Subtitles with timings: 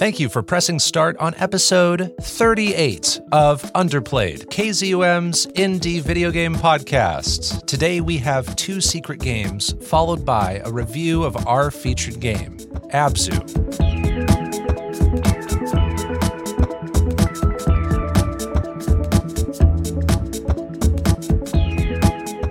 [0.00, 7.66] Thank you for pressing start on episode 38 of Underplayed, KZUM's indie video game podcast.
[7.66, 12.56] Today we have two secret games, followed by a review of our featured game,
[12.94, 13.36] Abzu.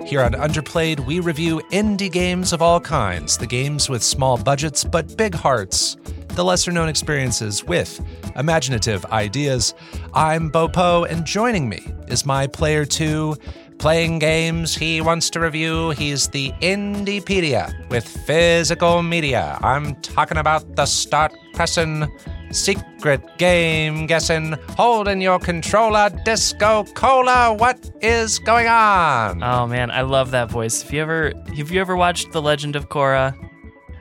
[0.06, 4.84] Here on Underplayed, we review indie games of all kinds, the games with small budgets
[4.84, 5.96] but big hearts,
[6.34, 8.00] the lesser known experiences with
[8.36, 9.74] imaginative ideas.
[10.14, 13.36] I'm Bopo, and joining me is my player two,
[13.78, 15.90] playing games he wants to review.
[15.90, 19.58] He's the Indiepedia with physical media.
[19.62, 22.06] I'm talking about the start pressing
[22.52, 27.54] secret game guessing, holding your controller, disco cola.
[27.54, 29.42] What is going on?
[29.42, 30.82] Oh man, I love that voice.
[30.82, 33.34] Have you ever have you ever watched The Legend of Korra?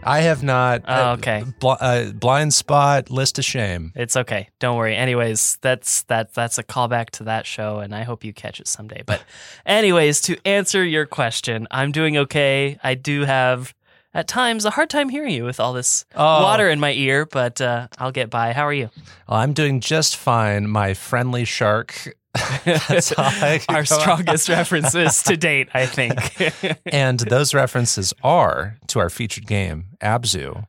[0.04, 0.84] I have not.
[0.88, 1.44] Oh, okay.
[1.60, 3.92] Bl- uh, blind spot, list of shame.
[3.96, 4.50] It's okay.
[4.60, 4.96] Don't worry.
[4.96, 8.68] Anyways, that's that that's a callback to that show and I hope you catch it
[8.68, 9.04] someday.
[9.06, 9.24] But
[9.66, 12.80] anyways, to answer your question, I'm doing okay.
[12.84, 13.74] I do have
[14.14, 16.42] at times a hard time hearing you with all this Oh.
[16.44, 18.54] water in my ear, but uh, I'll get by.
[18.54, 18.90] How are you?
[19.28, 20.68] Well, I'm doing just fine.
[20.68, 22.16] My friendly shark.
[22.66, 23.12] That's
[23.70, 26.80] Our strongest references to date, I think.
[26.86, 30.66] and those references are to our featured game, Abzu,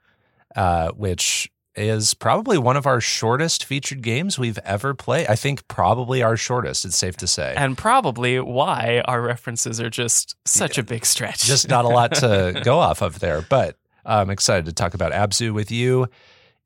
[0.56, 5.26] uh, which is probably one of our shortest featured games we've ever played.
[5.28, 7.54] I think probably our shortest, it's safe to say.
[7.56, 11.44] and probably why our references are just such a big stretch.
[11.44, 15.12] Just not a lot to go off of there, but I'm excited to talk about
[15.12, 16.08] Abzu with you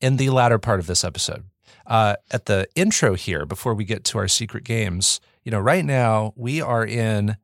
[0.00, 1.44] in the latter part of this episode.
[1.86, 5.84] Uh, at the intro here, before we get to our secret games, you know, right
[5.84, 7.36] now we are in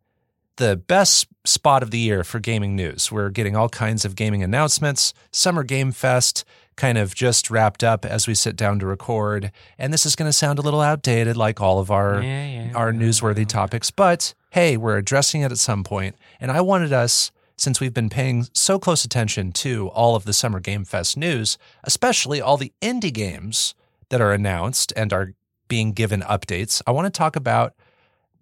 [0.57, 3.11] the best spot of the year for gaming news.
[3.11, 5.15] We're getting all kinds of gaming announcements.
[5.33, 6.45] Summer Game Fest
[6.77, 10.29] kind of just wrapped up as we sit down to record, and this is going
[10.29, 12.73] to sound a little outdated, like all of our Yeah, yeah.
[12.75, 13.91] our newsworthy topics.
[13.91, 17.31] But hey, we're addressing it at some point, and I wanted us.
[17.57, 21.59] Since we've been paying so close attention to all of the Summer Game Fest news,
[21.85, 23.75] especially all the indie games
[24.11, 25.33] that are announced and are
[25.69, 27.75] being given updates, I want to talk about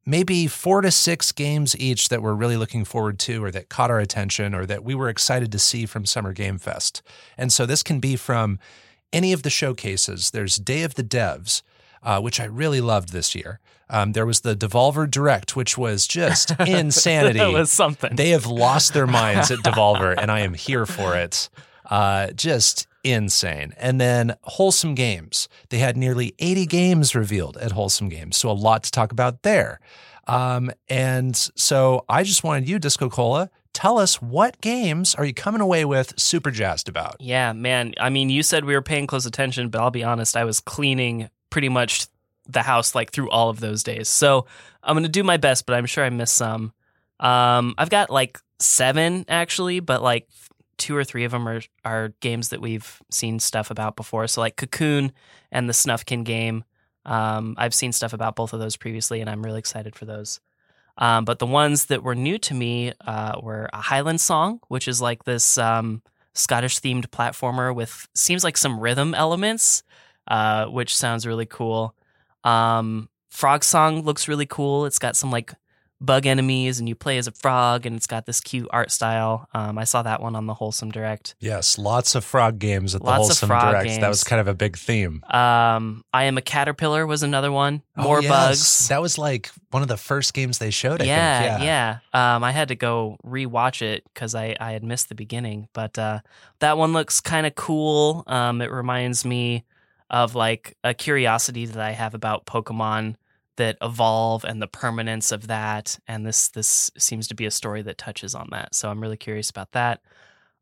[0.04, 3.90] maybe four to six games each that we're really looking forward to or that caught
[3.90, 7.02] our attention or that we were excited to see from Summer Game Fest.
[7.36, 8.58] And so this can be from
[9.12, 10.30] any of the showcases.
[10.30, 11.62] There's Day of the Devs,
[12.02, 13.60] uh, which I really loved this year.
[13.90, 17.38] Um, there was the Devolver Direct, which was just insanity.
[17.38, 18.16] that was something.
[18.16, 21.48] They have lost their minds at Devolver, and I am here for it.
[21.86, 23.74] Uh, just insane.
[23.76, 25.48] And then Wholesome Games.
[25.70, 29.42] They had nearly 80 games revealed at Wholesome Games, so a lot to talk about
[29.42, 29.80] there.
[30.26, 35.32] Um, and so I just wanted you, Disco Cola, tell us what games are you
[35.32, 37.16] coming away with super jazzed about?
[37.20, 37.94] Yeah, man.
[37.98, 40.60] I mean, you said we were paying close attention, but I'll be honest, I was
[40.60, 42.06] cleaning pretty much
[42.46, 44.08] the house like through all of those days.
[44.08, 44.46] So
[44.82, 46.72] I'm going to do my best, but I'm sure I missed some.
[47.20, 50.28] Um, I've got like seven actually, but like
[50.78, 54.26] two or three of them are, are games that we've seen stuff about before.
[54.26, 55.12] So like Cocoon
[55.52, 56.64] and the Snufkin game.
[57.04, 60.40] Um, I've seen stuff about both of those previously, and I'm really excited for those.
[60.98, 64.88] Um, but the ones that were new to me uh, were a Highland Song, which
[64.88, 66.02] is like this um,
[66.34, 69.82] Scottish themed platformer with seems like some rhythm elements,
[70.26, 71.94] uh, which sounds really cool.
[72.44, 74.86] Um, Frog Song looks really cool.
[74.86, 75.52] It's got some like
[76.00, 79.48] bug enemies, and you play as a frog, and it's got this cute art style.
[79.52, 81.34] Um, I saw that one on the Wholesome Direct.
[81.40, 84.00] Yes, lots of frog games at the Lots of Wholesome Direct.
[84.00, 85.22] That was kind of a big theme.
[85.28, 87.82] Um, I am a caterpillar was another one.
[87.96, 88.30] Oh, More yes.
[88.30, 88.88] bugs.
[88.88, 91.64] That was like one of the first games they showed, I yeah, think.
[91.64, 91.98] yeah.
[92.12, 95.98] Um, I had to go rewatch it because I, I had missed the beginning, but
[95.98, 96.20] uh,
[96.60, 98.24] that one looks kind of cool.
[98.26, 99.64] Um, it reminds me
[100.10, 103.16] of like a curiosity that I have about Pokemon
[103.58, 107.82] that evolve and the permanence of that, and this this seems to be a story
[107.82, 108.74] that touches on that.
[108.74, 110.00] So I'm really curious about that.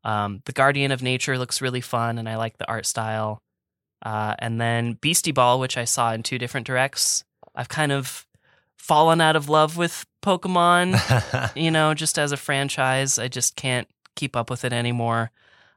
[0.03, 3.41] Um, the Guardian of Nature looks really fun, and I like the art style.
[4.03, 7.23] Uh, and then Beastie Ball, which I saw in two different directs.
[7.55, 8.27] I've kind of
[8.77, 13.17] fallen out of love with Pokemon, you know, just as a franchise.
[13.17, 15.31] I just can't keep up with it anymore.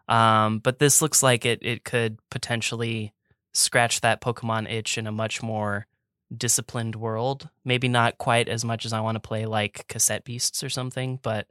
[0.09, 3.15] Um, but this looks like it it could potentially
[3.53, 5.87] scratch that Pokemon itch in a much more
[6.37, 7.49] disciplined world.
[7.65, 11.19] Maybe not quite as much as I want to play like Cassette Beasts or something,
[11.23, 11.47] but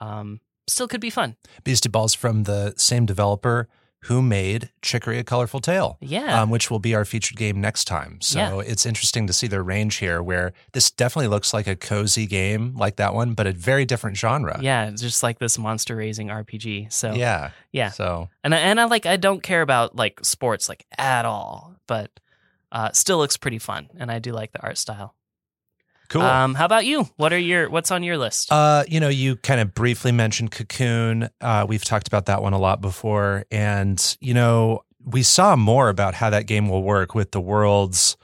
[0.00, 1.36] um, still could be fun.
[1.64, 3.68] Beastie Ball's from the same developer
[4.06, 5.96] who made Chicory A Colorful Tale.
[6.00, 6.42] Yeah.
[6.42, 8.20] Um, which will be our featured game next time.
[8.20, 8.58] So Yeah.
[8.66, 12.74] it's interesting to see their range here, where this definitely looks like a cozy game
[12.76, 14.58] like that one, but a very different genre.
[14.60, 16.92] yeah, it's just like this monster raising RPG.
[16.92, 17.50] So Yeah.
[17.70, 17.90] yeah.
[17.90, 21.76] So And I, and I like I don't care about like sports like at all.
[21.86, 22.10] but
[22.72, 25.14] uh, still looks pretty fun, and I do like the art style.
[26.08, 26.22] Cool.
[26.22, 27.08] Um, how about you?
[27.16, 28.52] What are your what's on your list?
[28.52, 31.30] Uh, you know, you kind of briefly mentioned Cocoon.
[31.40, 35.88] Uh, we've talked about that one a lot before, and you know, we saw more
[35.88, 38.16] about how that game will work with the worlds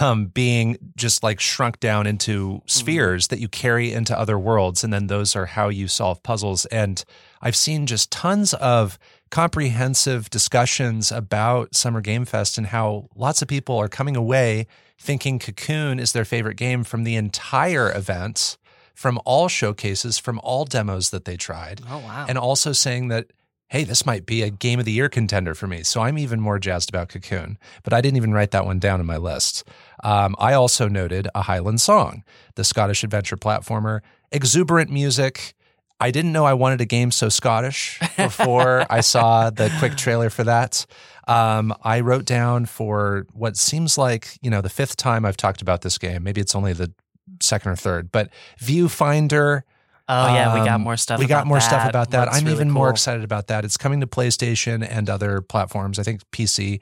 [0.00, 4.92] um, being just like shrunk down into spheres that you carry into other worlds, and
[4.92, 6.66] then those are how you solve puzzles.
[6.66, 7.04] And
[7.40, 8.98] I've seen just tons of
[9.32, 14.66] comprehensive discussions about Summer Game Fest and how lots of people are coming away
[14.98, 18.58] thinking Cocoon is their favorite game from the entire event,
[18.94, 22.26] from all showcases, from all demos that they tried, oh wow!
[22.28, 23.32] and also saying that
[23.68, 25.82] hey, this might be a game of the year contender for me.
[25.82, 29.00] So I'm even more jazzed about Cocoon, but I didn't even write that one down
[29.00, 29.66] in my list.
[30.04, 32.22] Um, I also noted a Highland Song,
[32.54, 34.00] the Scottish adventure platformer,
[34.30, 35.54] exuberant music.
[36.02, 40.30] I didn't know I wanted a game so Scottish before I saw the quick trailer
[40.30, 40.84] for that.
[41.28, 45.62] Um, I wrote down for what seems like, you know, the fifth time I've talked
[45.62, 46.24] about this game.
[46.24, 46.92] Maybe it's only the
[47.40, 49.62] second or third, but Viewfinder.
[50.08, 51.20] oh yeah, we got um, more stuff.
[51.20, 51.90] We got about more stuff that.
[51.90, 52.24] about that.
[52.24, 53.64] Looks I'm really even more excited about that.
[53.64, 56.00] It's coming to PlayStation and other platforms.
[56.00, 56.80] I think PC.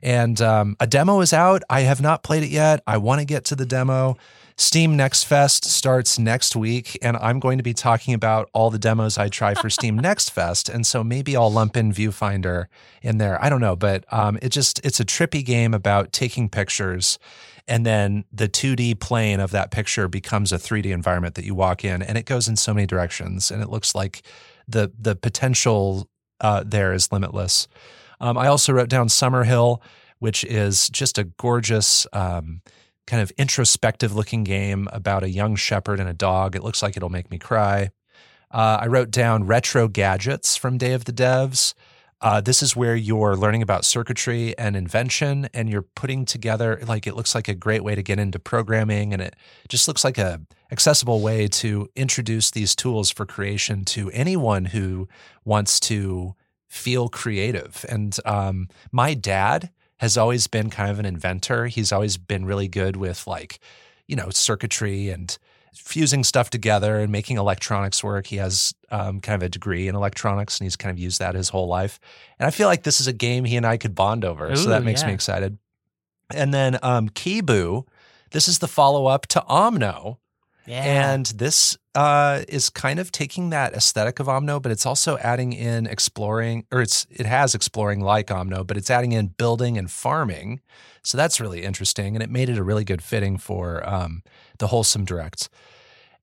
[0.00, 1.62] And um, a demo is out.
[1.68, 2.84] I have not played it yet.
[2.86, 4.16] I want to get to the demo.
[4.60, 8.78] Steam Next Fest starts next week, and I'm going to be talking about all the
[8.78, 10.68] demos I try for Steam Next Fest.
[10.68, 12.66] And so maybe I'll lump in Viewfinder
[13.00, 13.42] in there.
[13.42, 17.18] I don't know, but um, it just it's a trippy game about taking pictures
[17.66, 21.82] and then the 2D plane of that picture becomes a 3D environment that you walk
[21.82, 24.22] in, and it goes in so many directions, and it looks like
[24.68, 26.06] the the potential
[26.40, 27.66] uh, there is limitless.
[28.20, 29.80] Um, I also wrote down Summerhill,
[30.18, 32.06] which is just a gorgeous.
[32.12, 32.60] Um,
[33.06, 36.54] kind of introspective looking game about a young shepherd and a dog.
[36.54, 37.90] It looks like it'll make me cry.
[38.50, 41.74] Uh, I wrote down retro gadgets from Day of the Devs.
[42.22, 47.06] Uh, this is where you're learning about circuitry and invention, and you're putting together like
[47.06, 49.34] it looks like a great way to get into programming, and it
[49.68, 55.08] just looks like a accessible way to introduce these tools for creation to anyone who
[55.44, 56.34] wants to
[56.68, 57.86] feel creative.
[57.88, 59.70] And um, my dad
[60.00, 61.66] has always been kind of an inventor.
[61.66, 63.60] He's always been really good with like,
[64.06, 65.36] you know, circuitry and
[65.74, 68.26] fusing stuff together and making electronics work.
[68.26, 71.34] He has um, kind of a degree in electronics and he's kind of used that
[71.34, 72.00] his whole life.
[72.38, 74.48] And I feel like this is a game he and I could bond over.
[74.56, 75.58] so that makes me excited.
[76.34, 77.86] And then um, Kibu,
[78.30, 80.16] this is the follow up to Omno.
[80.66, 81.12] Yeah.
[81.12, 85.52] And this uh, is kind of taking that aesthetic of Omno, but it's also adding
[85.52, 89.90] in exploring, or it's it has exploring like Omno, but it's adding in building and
[89.90, 90.60] farming.
[91.02, 94.22] So that's really interesting, and it made it a really good fitting for um,
[94.58, 95.48] the wholesome direct.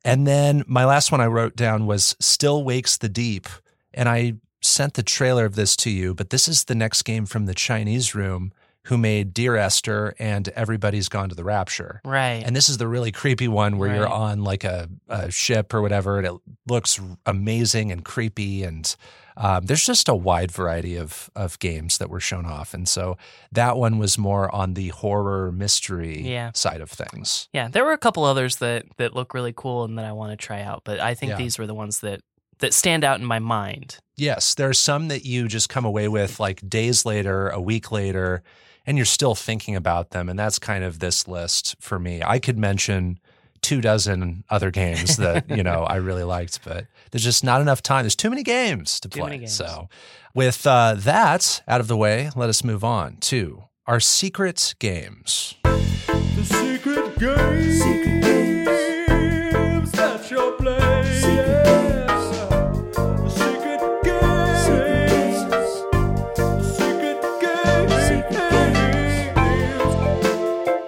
[0.05, 3.47] And then my last one I wrote down was "Still Wakes the Deep,"
[3.93, 6.13] and I sent the trailer of this to you.
[6.13, 8.53] But this is the next game from the Chinese Room,
[8.87, 12.01] who made Dear Esther and Everybody's Gone to the Rapture.
[12.05, 12.43] right.
[12.45, 15.81] And this is the really creepy one where you're on like a, a ship or
[15.81, 16.33] whatever, and it
[16.67, 18.63] looks amazing and creepy.
[18.63, 18.95] And
[19.35, 23.17] um, there's just a wide variety of of games that were shown off, and so
[23.51, 26.51] that one was more on the horror mystery Yeah.
[26.55, 27.47] side of things.
[27.53, 30.31] yeah, there were a couple others that that look really cool and that I want
[30.31, 31.37] to try out, but I think Yeah.
[31.37, 32.21] these were the ones that
[32.59, 33.99] that stand out in my mind.
[34.15, 37.91] Yes, there are some that you just come away with like days later, a week
[37.91, 38.41] later,
[38.87, 40.29] and you're still thinking about them.
[40.29, 42.23] And that's kind of this list for me.
[42.23, 43.19] I could mention
[43.61, 47.83] two dozen other games that, you know, I really liked, but there's just not enough
[47.83, 48.03] time.
[48.03, 49.37] There's too many games to Too play.
[49.39, 49.53] games.
[49.53, 49.89] So,
[50.33, 55.55] with uh, that out of the way, let us move on to our secret games.
[55.63, 57.81] The secret games.
[57.81, 58.26] Secret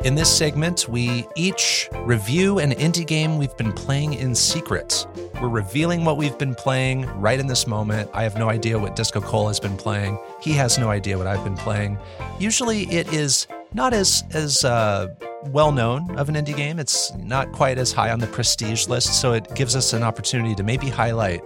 [0.09, 5.05] In this segment, we each review an indie game we've been playing in secret.
[5.39, 8.09] We're revealing what we've been playing right in this moment.
[8.11, 10.17] I have no idea what Disco Cole has been playing.
[10.41, 11.99] He has no idea what I've been playing.
[12.39, 15.09] Usually, it is not as as uh,
[15.51, 16.79] well known of an indie game.
[16.79, 20.55] It's not quite as high on the prestige list, so it gives us an opportunity
[20.55, 21.41] to maybe highlight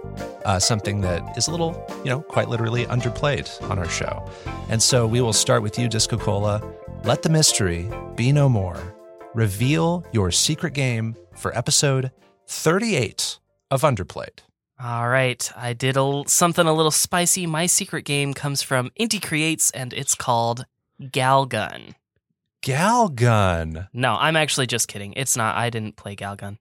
[0.46, 4.26] uh, something that is a little, you know, quite literally underplayed on our show.
[4.70, 6.62] And so we will start with you, Disco Cola.
[7.04, 8.94] Let the mystery be no more.
[9.34, 12.10] Reveal your secret game for episode
[12.46, 13.38] 38
[13.70, 14.40] of Underplayed.
[14.82, 17.46] All right, I did a, l- something a little spicy.
[17.46, 20.66] My secret game comes from Inti Creates, and it's called
[21.00, 21.94] Galgun.
[22.62, 23.88] Galgun.
[23.92, 25.12] No, I'm actually just kidding.
[25.14, 25.56] It's not.
[25.56, 26.58] I didn't play Galgun.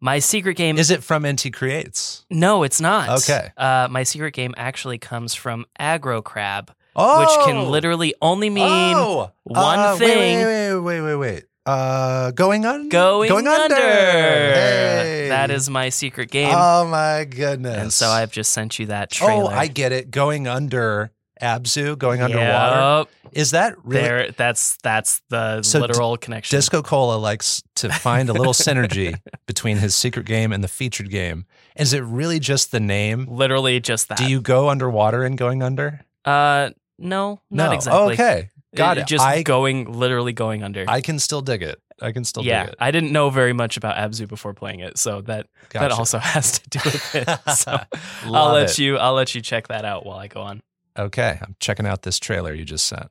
[0.00, 2.24] My secret game Is it from Inti Creates?
[2.30, 3.08] no, it's not.
[3.22, 3.50] Okay.
[3.56, 6.72] Uh, my secret game actually comes from Aggro Crab.
[7.00, 10.08] Oh, which can literally only mean oh, one uh, thing.
[10.18, 11.44] Wait, wait, wait, wait, wait.
[11.64, 12.88] Uh, going under.
[12.88, 13.76] going, going under.
[13.76, 15.28] Hey.
[15.28, 16.52] That is my secret game.
[16.52, 17.76] Oh my goodness.
[17.76, 19.52] and so I've just sent you that trailer.
[19.52, 20.10] Oh, I get it.
[20.10, 23.08] Going under Abzu, going underwater.
[23.24, 23.32] Yep.
[23.32, 24.02] Is that really?
[24.02, 26.56] There, that's that's the So literal connection.
[26.56, 31.10] Disco Cola likes to find a little synergy between his secret game and the featured
[31.10, 31.46] game.
[31.76, 33.26] Is it really just the name?
[33.28, 34.18] Literally just that.
[34.18, 36.00] Do you go underwater and going under?
[36.24, 37.72] Uh, no, not no.
[37.72, 38.12] exactly.
[38.14, 38.50] Okay.
[38.74, 39.06] Got it.
[39.06, 40.84] Just I, going, literally going under.
[40.86, 41.80] I can still dig it.
[42.00, 42.78] I can still yeah, dig it.
[42.78, 46.58] I didn't know very much about Abzu before playing it, so that that also has
[46.58, 47.28] to do with it.
[47.56, 47.80] So
[48.24, 48.78] I'll let it.
[48.78, 48.98] you.
[48.98, 50.60] I'll let you check that out while I go on.
[50.98, 51.38] Okay.
[51.40, 53.10] I'm checking out this trailer you just sent.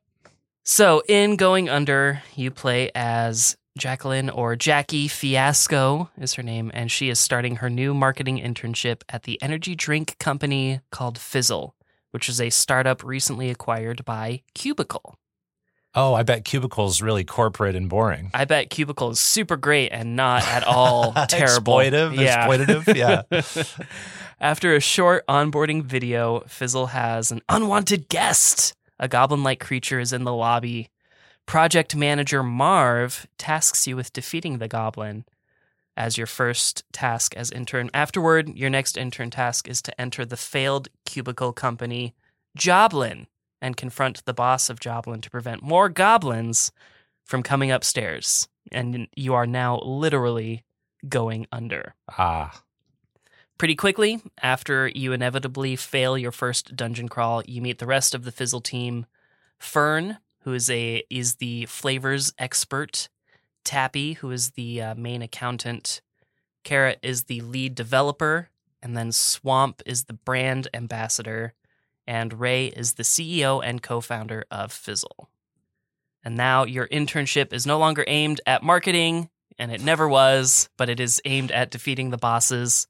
[0.64, 6.92] So in Going Under, you play as Jacqueline or Jackie Fiasco is her name, and
[6.92, 11.74] she is starting her new marketing internship at the energy drink company called Fizzle,
[12.12, 15.18] which is a startup recently acquired by Cubicle.
[15.96, 18.30] Oh, I bet Cubicle's really corporate and boring.
[18.34, 21.76] I bet Cubicle is super great and not at all terrible.
[21.78, 23.86] Exploitive, exploitative, yeah.
[24.40, 28.76] After a short onboarding video, Fizzle has an unwanted guest.
[29.00, 30.90] A goblin like creature is in the lobby.
[31.48, 35.26] Project manager Marv tasks you with defeating the goblin
[35.98, 37.90] as your first task as intern.
[37.94, 42.16] Afterward, your next intern task is to enter the failed cubicle company,
[42.56, 43.28] Joblin,
[43.62, 46.72] and confront the boss of Joblin to prevent more goblins
[47.26, 48.48] from coming upstairs.
[48.72, 50.64] And you are now literally
[51.10, 51.96] going under.
[52.18, 52.62] Ah.
[53.58, 58.24] Pretty quickly, after you inevitably fail your first dungeon crawl, you meet the rest of
[58.24, 59.08] the Fizzle team.
[59.58, 63.10] Fern, who is a is the flavors expert.
[63.68, 66.00] Tappy, who is the uh, main accountant.
[66.64, 68.48] Kara is the lead developer,
[68.82, 71.54] and then Swamp is the brand ambassador,
[72.08, 75.30] and Ray is the CEO and co-founder of Fizzle.
[76.24, 80.88] And now your internship is no longer aimed at marketing, and it never was, but
[80.88, 82.88] it is aimed at defeating the bosses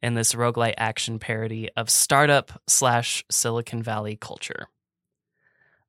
[0.00, 4.68] in this roguelite action parody of startup slash Silicon Valley culture.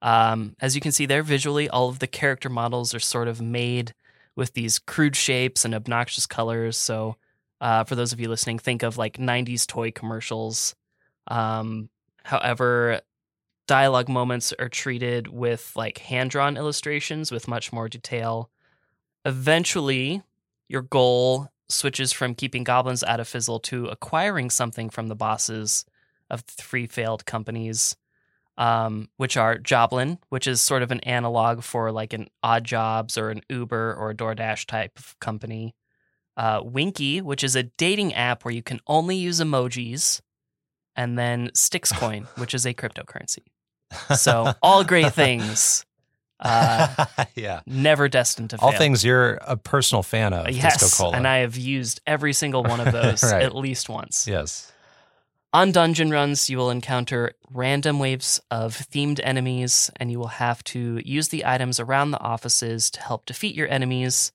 [0.01, 3.39] Um, as you can see there, visually, all of the character models are sort of
[3.39, 3.93] made
[4.35, 6.77] with these crude shapes and obnoxious colors.
[6.77, 7.17] So,
[7.61, 10.75] uh, for those of you listening, think of like 90s toy commercials.
[11.27, 11.89] Um,
[12.23, 13.01] however,
[13.67, 18.49] dialogue moments are treated with like hand drawn illustrations with much more detail.
[19.25, 20.21] Eventually,
[20.67, 25.85] your goal switches from keeping goblins out of Fizzle to acquiring something from the bosses
[26.29, 27.95] of three failed companies,
[28.57, 33.17] um, which are Joblin, which is sort of an analog for like an Odd Jobs
[33.17, 35.75] or an Uber or a DoorDash type of company.
[36.35, 40.19] Uh, Winky, which is a dating app where you can only use emojis,
[40.95, 43.43] and then Styxcoin, which is a cryptocurrency.
[44.17, 45.85] So all great things,
[46.39, 47.05] uh,
[47.35, 47.61] yeah.
[47.67, 48.69] never destined to fail.
[48.69, 50.49] All things you're a personal fan of.
[50.49, 51.17] yes, Disco Cola.
[51.17, 53.43] and I have used every single one of those Right.
[53.43, 54.27] at least once.
[54.27, 54.72] Yes.
[55.53, 60.63] On dungeon runs, you will encounter random waves of themed enemies, and you will have
[60.63, 64.31] to use the items around the offices to help defeat your enemies.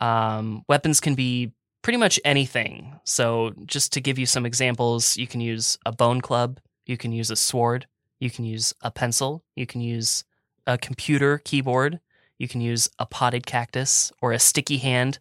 [0.00, 1.50] Um, weapons can be
[1.82, 3.00] pretty much anything.
[3.02, 7.10] So, just to give you some examples, you can use a bone club, you can
[7.10, 7.86] use a sword,
[8.20, 10.22] you can use a pencil, you can use
[10.68, 11.98] a computer keyboard,
[12.38, 15.18] you can use a potted cactus or a sticky hand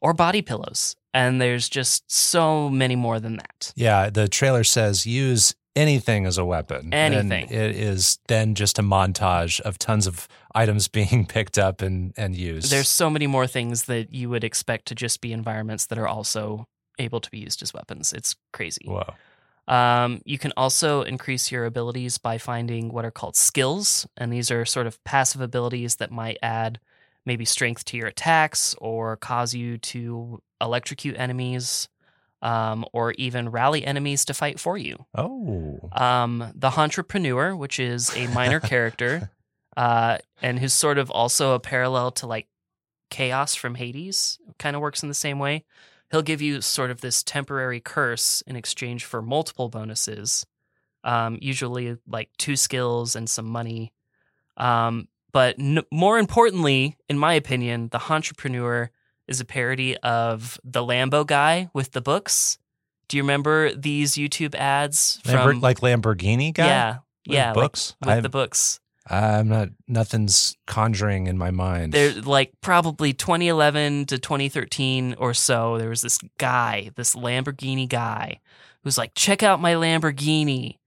[0.00, 0.96] or body pillows.
[1.14, 3.72] And there's just so many more than that.
[3.74, 4.10] Yeah.
[4.10, 6.92] The trailer says use anything as a weapon.
[6.92, 7.44] Anything.
[7.44, 12.12] And it is then just a montage of tons of items being picked up and,
[12.16, 12.70] and used.
[12.70, 16.08] There's so many more things that you would expect to just be environments that are
[16.08, 16.66] also
[16.98, 18.12] able to be used as weapons.
[18.12, 18.86] It's crazy.
[18.86, 19.14] Whoa.
[19.68, 24.50] Um, you can also increase your abilities by finding what are called skills, and these
[24.50, 26.78] are sort of passive abilities that might add
[27.26, 31.88] maybe strength to your attacks or cause you to electrocute enemies,
[32.42, 35.04] um, or even rally enemies to fight for you.
[35.16, 35.90] Oh.
[35.92, 39.30] Um, the entrepreneur, which is a minor character,
[39.76, 42.46] uh, and who's sort of also a parallel to like
[43.10, 45.64] Chaos from Hades, kind of works in the same way.
[46.10, 50.46] He'll give you sort of this temporary curse in exchange for multiple bonuses,
[51.04, 53.92] um, usually like two skills and some money.
[54.56, 58.90] Um, but n- more importantly, in my opinion, the entrepreneur
[59.28, 62.56] is a parody of the Lambo guy with the books.
[63.08, 66.66] Do you remember these YouTube ads Lambert, from like Lamborghini guy?
[66.66, 66.90] yeah,
[67.26, 67.94] With yeah, like books?
[68.00, 68.80] with I'm- the books.
[69.08, 71.92] I'm not, nothing's conjuring in my mind.
[71.92, 75.76] They're like probably 2011 to 2013 or so.
[75.78, 78.40] There was this guy, this Lamborghini guy,
[78.82, 80.78] who's like, check out my Lamborghini.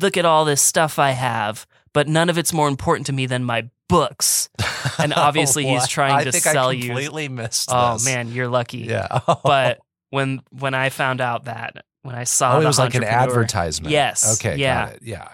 [0.00, 3.24] look at all this stuff I have, but none of it's more important to me
[3.24, 4.50] than my books.
[4.98, 5.90] And obviously oh, he's What?
[5.90, 8.04] trying I to sell I you- completely missed Oh this.
[8.04, 8.78] man, you're lucky.
[8.78, 9.08] Yeah.
[9.42, 13.04] But when when I found out that when I saw oh, it was like an
[13.04, 13.90] advertisement.
[13.92, 14.38] Yes.
[14.40, 14.56] Okay.
[14.56, 14.86] Yeah.
[14.86, 15.02] Got it.
[15.02, 15.28] Yeah.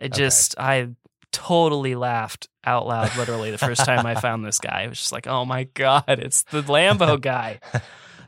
[0.00, 0.88] It just I
[1.32, 4.82] totally laughed out loud literally the first time I found this guy.
[4.82, 7.60] It was just like, "Oh my god, it's the Lambo guy."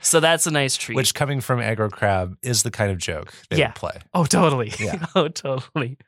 [0.01, 0.97] So that's a nice treat.
[0.97, 3.69] Which coming from Aggro Crab is the kind of joke they Yeah.
[3.69, 3.99] would play.
[4.15, 4.73] Oh, totally.
[4.81, 5.05] Yeah.
[5.15, 5.99] oh, totally.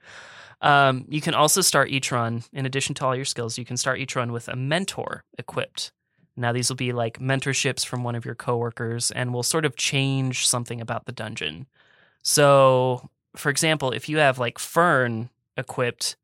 [0.62, 3.76] Um, you can also start each run, in addition to all your skills, you can
[3.76, 5.92] start each run with a mentor equipped.
[6.36, 9.76] Now, these will be like mentorships from one of your coworkers and will sort of
[9.76, 11.66] change something about the dungeon.
[12.22, 16.16] So, for example, if you have like Fern equipped,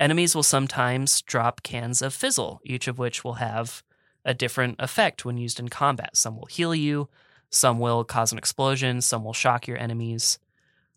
[0.00, 3.82] enemies will sometimes drop cans of fizzle, each of which will have
[4.24, 6.16] a different effect when used in combat.
[6.16, 7.08] Some will heal you,
[7.50, 10.38] some will cause an explosion, some will shock your enemies.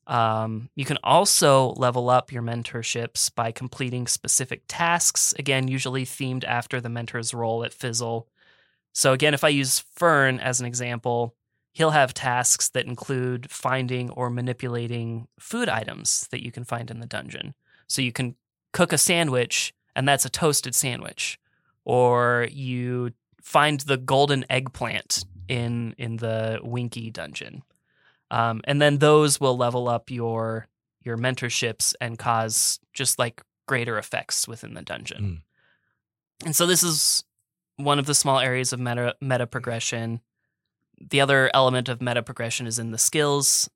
[0.08, 6.44] Um, you can also level up your mentorships by completing specific tasks, again, usually themed
[6.44, 8.28] after the mentor's role at Fizzle.
[8.94, 11.36] So, again, if I use Fern as an example,
[11.74, 17.00] he'll have tasks that include finding or manipulating food items that you can find in
[17.00, 17.56] the dungeon.
[17.88, 18.36] So, you can
[18.74, 21.40] cook a sandwich, and that's a toasted sandwich,
[21.84, 27.64] or you find the golden eggplant in in the Winky dungeon
[28.36, 30.68] um, and then those will level up your
[31.06, 35.42] your mentorships and cause just like greater effects within the dungeon.
[36.44, 37.24] And so this is
[37.78, 40.20] one of the small areas of meta meta progression.
[41.00, 43.70] The other element of meta progression is in the skills.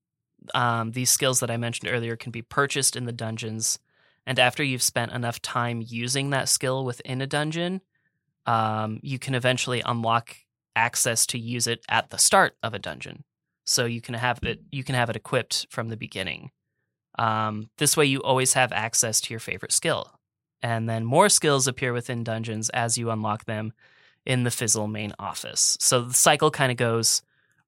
[0.54, 3.80] Um, these skills that I mentioned earlier can be purchased in the dungeons,
[4.26, 7.80] and after you've spent enough time using that skill within a dungeon,
[8.46, 10.36] um, you can eventually unlock
[10.76, 13.24] access to use it at the start of a dungeon
[13.70, 16.52] so you can have it you can have it equipped from the beginning.
[17.18, 20.12] Um, this way you always have access to your favorite skill
[20.62, 23.74] and then more skills appear within dungeons as you unlock them
[24.26, 25.78] in the fizzle main office.
[25.80, 27.22] So the cycle kind of goes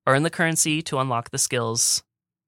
[0.08, 2.04] earn the currency to unlock the skills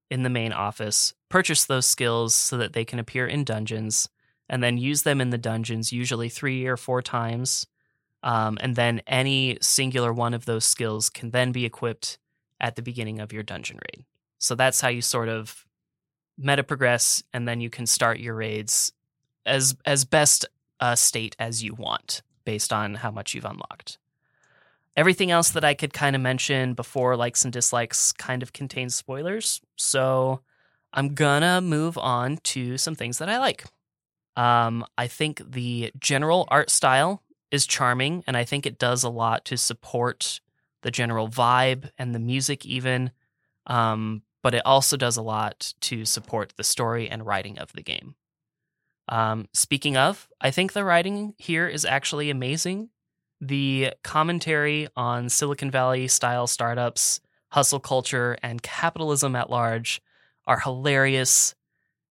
[0.09, 4.09] in the main office purchase those skills so that they can appear in dungeons
[4.49, 7.67] and then use them in the dungeons usually three or four times
[8.23, 12.17] um, and then any singular one of those skills can then be equipped
[12.63, 14.05] at the beginning of your dungeon raid.
[14.39, 15.65] So that's how you sort of
[16.37, 18.93] meta progress, and then you can start your raids
[19.45, 20.45] as as best
[20.79, 23.99] a state as you want based on how much you've unlocked.
[24.95, 28.95] Everything else that I could kind of mention before likes and dislikes kind of contains
[28.95, 29.61] spoilers.
[29.75, 30.41] So
[30.93, 33.65] I'm gonna move on to some things that I like.
[34.35, 37.21] Um, I think the general art style
[37.51, 40.39] is charming, and I think it does a lot to support
[40.83, 43.11] the general vibe and the music, even.
[43.65, 47.81] Um, but it also does a lot to support the story and writing of the
[47.81, 48.15] game.
[49.09, 52.89] Um, speaking of, I think the writing here is actually amazing.
[53.41, 57.19] The commentary on Silicon Valley style startups,
[57.49, 60.01] hustle culture, and capitalism at large
[60.45, 61.55] are hilarious.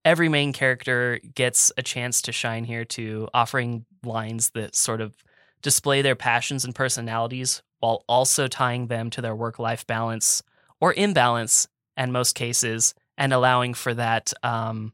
[0.05, 5.15] Every main character gets a chance to shine here too, offering lines that sort of
[5.63, 10.41] display their passions and personalities while also tying them to their work life balance
[10.81, 11.67] or imbalance
[11.97, 14.93] in most cases and allowing for that um,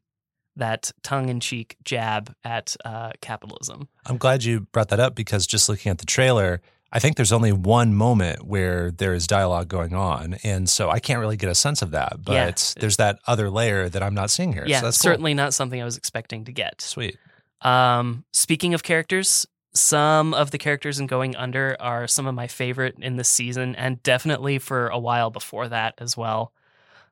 [0.57, 3.89] that tongue in cheek jab at uh, capitalism.
[4.07, 7.31] I'm glad you brought that up because just looking at the trailer, I think there's
[7.33, 10.35] only one moment where there is dialogue going on.
[10.43, 12.25] And so I can't really get a sense of that.
[12.25, 12.51] But Yeah.
[12.81, 14.65] there's that other layer that I'm not seeing here.
[14.67, 15.11] yeah, so that's cool.
[15.11, 16.81] certainly not something I was expecting to get.
[16.81, 17.19] sweet.
[17.61, 19.47] Um, speaking of characters,
[19.79, 23.75] some of the characters in Going Under are some of my favorite in this season,
[23.77, 26.53] and definitely for a while before that as well.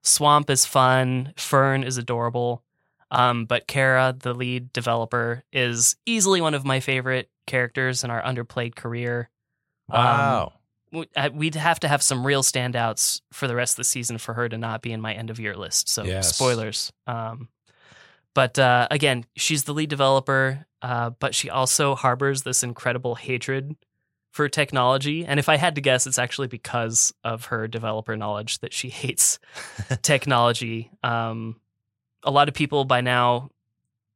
[0.02, 1.32] Swamp is fun.
[1.36, 2.62] Fern is adorable.
[3.10, 8.22] Um, but Kara, the lead developer, is easily one of my favorite characters in our
[8.22, 9.30] underplayed career.
[9.90, 10.52] Um, Wow.
[11.16, 14.34] I- We'd have to have some real standouts for the rest of the season for
[14.34, 15.88] her to not be in my end of year list.
[15.88, 16.34] So Yes.
[16.34, 16.92] spoilers.
[17.06, 17.48] Um,
[18.34, 23.76] but uh, again, she's the lead developer, uh, but she also harbors this incredible hatred
[24.30, 25.24] for technology.
[25.24, 28.88] And if I had to guess, it's actually because of her developer knowledge that she
[28.90, 29.38] hates
[30.02, 30.90] technology.
[31.02, 31.60] Um,
[32.22, 33.50] a lot of people by now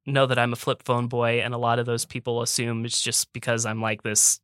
[0.07, 3.01] know that I'm a flip phone boy, and a lot of those people assume it's
[3.01, 4.40] just because I'm like this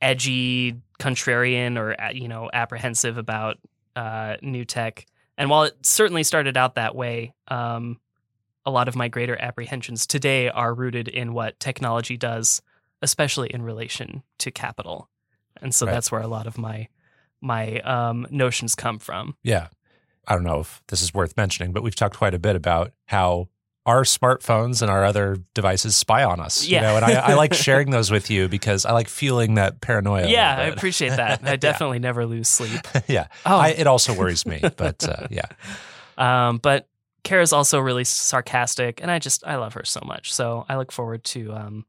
[0.00, 3.58] edgy contrarian or uh, you know apprehensive about
[3.96, 5.06] uh, new tech.
[5.36, 8.00] And while it certainly started out that way, um,
[8.68, 12.60] a lot of my greater apprehensions today are rooted in what technology does,
[13.02, 15.08] especially in relation to capital.
[15.60, 15.92] And so Right.
[15.94, 16.88] that's where a lot of my
[17.40, 19.36] my um, notions come from.
[19.44, 19.68] Yeah.
[20.26, 22.92] I don't know if this is worth mentioning, but we've talked quite a bit about
[23.06, 23.48] how
[23.86, 26.66] our smartphones and our other devices spy on us.
[26.66, 26.80] Yeah.
[26.80, 29.80] You know, and I, I like sharing those with you because I like feeling that
[29.80, 30.26] paranoia.
[30.28, 31.40] yeah, I appreciate that.
[31.48, 32.80] I definitely never lose sleep.
[33.08, 33.28] yeah.
[33.46, 33.56] Oh.
[33.56, 35.46] I, it also worries me, but uh, yeah.
[36.18, 36.88] Um, but
[37.28, 40.32] Kara's also really sarcastic, and I just I love her so much.
[40.32, 41.84] So I look forward to um,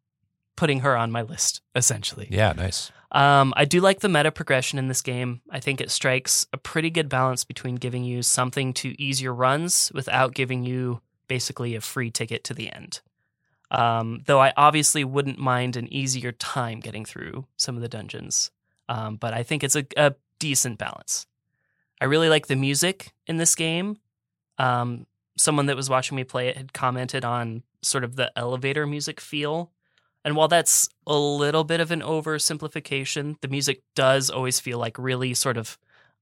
[0.58, 1.62] putting her on my list.
[1.76, 2.92] Essentially, Yeah, nice.
[3.12, 5.40] um, I do like the meta progression in this game.
[5.50, 9.34] I think it strikes a pretty good balance between giving you something to ease your
[9.34, 11.00] runs without giving you
[11.30, 13.00] basically a free ticket to the end.
[13.72, 18.52] Um, though I obviously wouldn't mind an easier time getting through some of the dungeons,
[18.90, 21.28] um, but I think it's a, a decent balance.
[22.02, 24.00] I really like the music in this game.
[24.58, 25.06] Um,
[25.40, 29.22] someone that was watching me play it had commented on sort of the elevator music
[29.22, 29.72] feel.
[30.26, 35.00] And while that's a little bit of an oversimplification, the music does always feel like
[35.00, 35.78] really sort of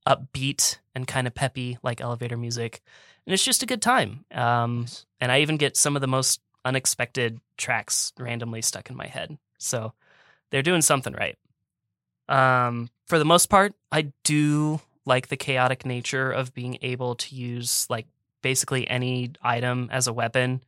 [0.08, 2.84] upbeat and kind of peppy, like elevator music.
[3.26, 4.24] And it's just a good time.
[4.32, 4.86] Um,
[5.20, 9.36] and I even get some of the most unexpected tracks randomly stuck in my head.
[9.58, 9.94] So
[10.52, 11.38] they're doing something right.
[12.30, 17.34] Um, for the most part, I do like the chaotic nature of being able to
[17.34, 18.06] use like
[18.52, 20.64] basically any item as a weapon.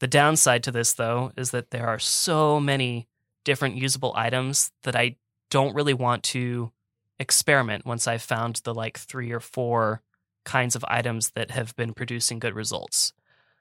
[0.00, 3.06] The downside to this, though, is that there are so many
[3.44, 5.16] different usable items that I
[5.50, 6.72] don't really want to
[7.18, 10.00] experiment once I've found the like three or four
[10.44, 13.12] kinds of items that have been producing good results.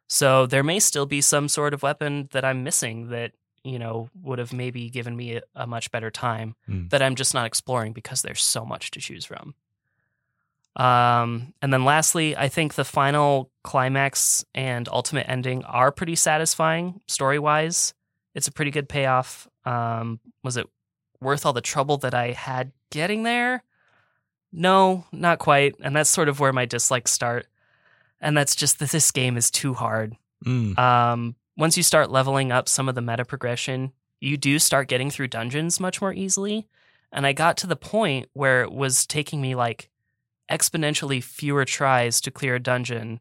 [0.08, 3.32] So there may still be some sort of weapon that I'm missing that,
[3.64, 6.88] you know, would have maybe given me a, a much better time Hmm.
[6.92, 9.54] that I'm just not exploring because there's so much to choose from.
[10.76, 17.00] Um, and then lastly, I think the final climax and ultimate ending are pretty satisfying
[17.08, 17.94] story wise.
[18.34, 19.48] It's a pretty good payoff.
[19.66, 20.68] Um, was it
[21.22, 23.64] worth all the trouble that I had getting there?
[24.52, 25.76] No, not quite.
[25.82, 27.48] And that's sort of where my dislikes start.
[28.20, 30.16] And that's just that this game is too hard.
[30.46, 30.78] Mm.
[30.78, 35.12] Um, once you start leveling up some of the meta progression, you do start getting
[35.12, 36.68] through dungeons much more easily.
[37.12, 39.90] And I got to the point where it was taking me like
[40.50, 43.20] exponentially fewer tries to clear a dungeon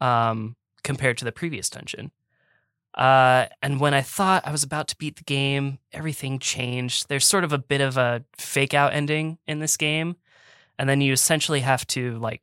[0.00, 2.10] um, compared to the previous dungeon.
[2.94, 7.08] Uh, and when I thought I was about to beat the game, everything changed.
[7.08, 10.16] There's sort of a bit of a fake out ending in this game.
[10.78, 12.42] And then you essentially have to like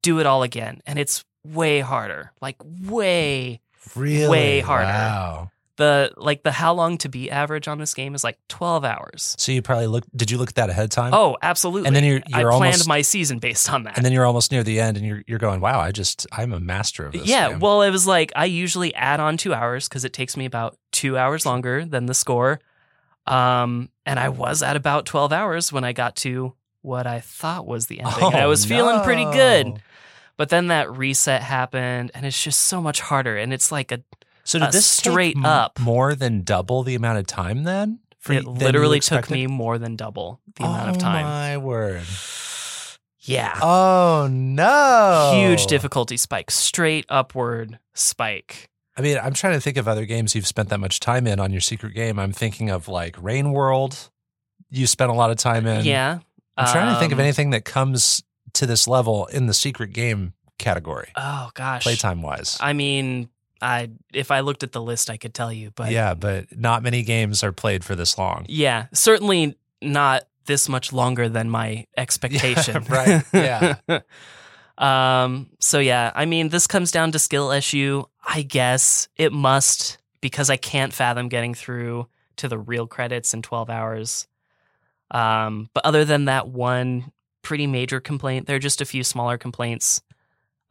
[0.00, 0.80] do it all again.
[0.86, 3.60] And it's way harder, like way
[3.94, 4.28] Really?
[4.28, 4.86] way harder.
[4.86, 5.50] Wow.
[5.76, 9.34] The like the how long to be average on this game is like 12 hours.
[9.38, 10.14] So you probably looked.
[10.16, 11.12] Did you look at that ahead of time?
[11.14, 11.88] Oh, absolutely.
[11.88, 13.96] and then you're I you're planned almost my season based on that.
[13.96, 16.52] and then you're almost near the end, and you're you're going, wow, I just I'm
[16.52, 17.26] a master of this.
[17.26, 20.36] yeah, game." well, it was like I usually add on two hours because it takes
[20.36, 22.60] me about two hours longer than the score.
[23.26, 27.66] Um, and I was at about 12 hours when I got to what I thought
[27.66, 28.22] was the ending.
[28.26, 29.80] and I Oh, was feeling pretty good.
[30.36, 33.36] But then that reset happened, and it's just so much harder.
[33.38, 34.02] And it's like a
[34.44, 35.78] So did uh, this straight up.
[35.80, 38.00] more than double the amount of time then?
[38.18, 41.24] For it literally took me more than double the amount oh of time.
[41.24, 42.02] Oh my word!
[43.20, 43.58] Yeah.
[43.62, 45.32] Oh no!
[45.34, 48.68] huge difficulty spike, straight upward spike.
[48.96, 51.40] I mean, I'm trying to think of other games you've spent that much time in
[51.40, 52.18] on your secret game.
[52.18, 54.10] I'm thinking of like Rain World.
[54.70, 55.84] You spent a lot of time in.
[55.84, 56.20] yeah.
[56.56, 59.92] I'm trying to think of Um, anything that comes to this level in the secret
[59.92, 61.82] game category, Oh gosh.
[61.82, 62.56] playtime wise.
[62.60, 63.28] I mean,
[63.64, 66.82] I if I looked at the list, I could tell you, but yeah, but not
[66.82, 68.44] many games are played for this long.
[68.48, 72.84] yeah, certainly not this much longer than my expectation.
[72.88, 73.76] right, yeah.
[74.78, 75.50] um.
[75.60, 78.04] So yeah, I mean, this comes down to skill issue.
[78.26, 83.42] I guess it must because I can't fathom getting through to the real credits in
[83.42, 84.26] 12 hours.
[85.10, 89.38] Um, but other than that one pretty major complaint, there are just a few smaller
[89.38, 90.00] complaints.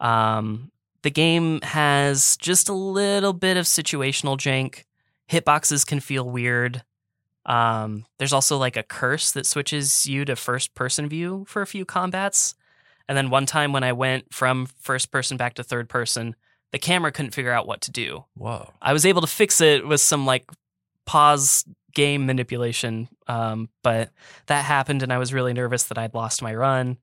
[0.00, 0.70] Um,
[1.04, 4.84] the game has just a little bit of situational jank.
[5.30, 6.82] Hitboxes can feel weird.
[7.44, 11.66] Um, there's also like a curse that switches you to first person view for a
[11.66, 12.54] few combats.
[13.06, 16.36] And then one time when I went from first person back to third person,
[16.72, 18.24] the camera couldn't figure out what to do.
[18.34, 18.72] Whoa.
[18.80, 20.50] I was able to fix it with some like
[21.04, 24.08] pause game manipulation, um, but
[24.46, 26.96] that happened, and I was really nervous that I'd lost my run.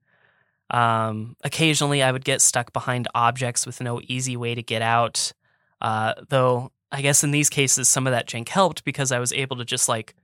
[0.72, 5.32] Um, occasionally, I would get stuck behind objects with no easy way to get out.
[5.80, 9.32] Uh, though I guess in these cases, some of that jank helped because I was
[9.32, 10.14] able to just like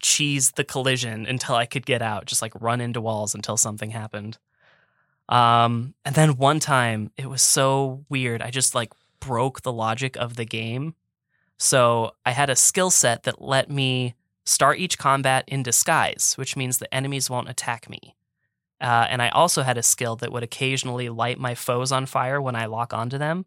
[0.00, 3.90] cheese the collision until I could get out, just like run into walls until something
[3.90, 4.38] happened.
[5.28, 8.42] Um, and then one time it was so weird.
[8.42, 10.94] I just like broke the logic of the game.
[11.58, 16.56] So I had a skill set that let me start each combat in disguise, which
[16.56, 18.15] means the enemies won't attack me.
[18.80, 22.40] Uh, and I also had a skill that would occasionally light my foes on fire
[22.40, 23.46] when I lock onto them.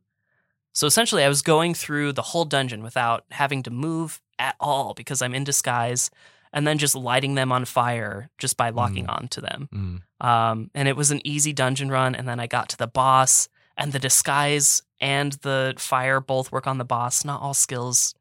[0.74, 4.94] So essentially, I was going through the whole dungeon without having to move at all
[4.94, 6.10] because I'm in disguise,
[6.52, 9.70] and then just lighting them on fire just by locking onto them.
[9.72, 10.26] Mm.
[10.26, 12.16] Um, and it was an easy dungeon run.
[12.16, 16.66] And then I got to the boss, and the disguise and the fire both work
[16.66, 17.24] on the boss.
[17.24, 18.16] Not all skills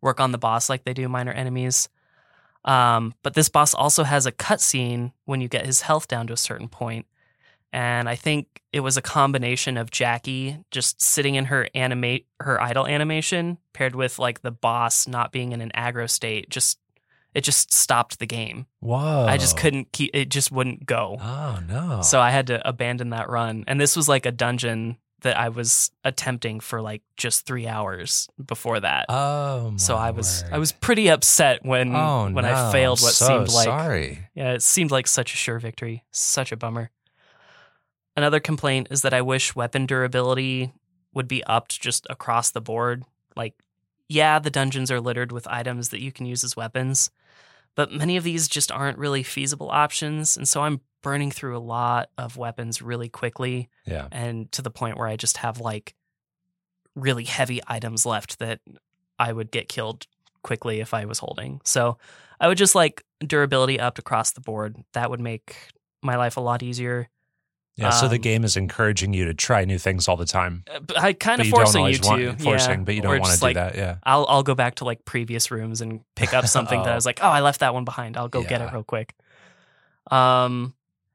[0.00, 1.88] work on the boss like they do minor enemies.
[2.64, 6.32] Um, but this boss also has a cutscene when you get his health down to
[6.32, 7.06] a certain point.
[7.72, 12.60] And I think it was a combination of Jackie just sitting in her animate her
[12.60, 16.48] idle animation paired with like the boss not being in an aggro state.
[16.48, 16.78] Just
[17.34, 18.66] it just stopped the game.
[18.78, 19.26] Whoa.
[19.28, 21.18] I just couldn't keep it just wouldn't go.
[21.20, 22.00] Oh no.
[22.02, 23.64] So I had to abandon that run.
[23.66, 28.28] And this was like a dungeon that I was attempting for like just three hours
[28.42, 29.06] before that.
[29.08, 29.74] Oh.
[29.76, 32.54] So I was I was pretty upset when Oh when no.
[32.54, 34.28] I failed what so seemed like Sorry.
[34.34, 36.04] yeah, it seemed like such a sure victory.
[36.12, 36.90] Such a bummer.
[38.16, 40.72] Another complaint is that I wish weapon durability
[41.12, 43.02] would be upped just across the board.
[43.36, 43.54] Like,
[44.08, 47.10] yeah, the dungeons are littered with items that you can use as weapons,
[47.74, 50.36] but many of these just aren't really feasible options.
[50.36, 54.08] And so I'm burning through a lot of weapons really quickly Yeah.
[54.10, 55.94] and to the point where I just have like
[56.96, 58.60] really heavy items left that
[59.18, 60.06] I would get killed
[60.42, 61.60] quickly if I was holding.
[61.64, 61.98] So
[62.40, 64.76] I would just like durability upped across the board.
[64.94, 65.56] That would make
[66.02, 67.08] my life a lot easier.
[67.76, 67.90] Yeah.
[67.90, 70.62] so the Um, game is encouraging you to try new things all the time.
[70.72, 72.84] Uh, I kind of forcing you always to forcing, yeah.
[72.84, 73.74] but you don't want to do like, that.
[73.74, 73.96] Yeah.
[74.04, 76.94] I'll I'll go back to like previous rooms and pick up something that I Oh.
[76.94, 78.16] was like, oh, I left that one behind.
[78.16, 79.14] I'll go get it real quick.
[80.10, 80.74] Um,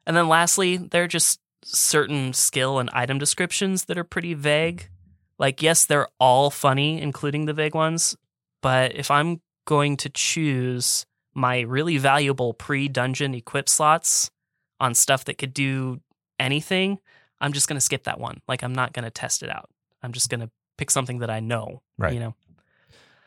[0.09, 4.89] and then lastly, there are just certain skill and item descriptions that are pretty vague.
[5.37, 8.17] Like, yes, they're all funny, including the vague ones.
[8.63, 14.31] But if I'm going to choose my really valuable pre-dungeon equip slots
[14.79, 16.01] on stuff that could do
[16.39, 16.97] anything,
[17.39, 18.41] I'm just going to skip that one.
[18.47, 19.69] Like, I'm not going to test it out.
[20.01, 21.83] I'm just going to pick something that I know.
[21.99, 22.15] Right.
[22.15, 22.35] You know.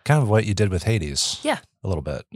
[0.04, 1.38] Kind of what you did with Hades.
[1.44, 1.60] Yeah.
[1.84, 2.26] A little bit.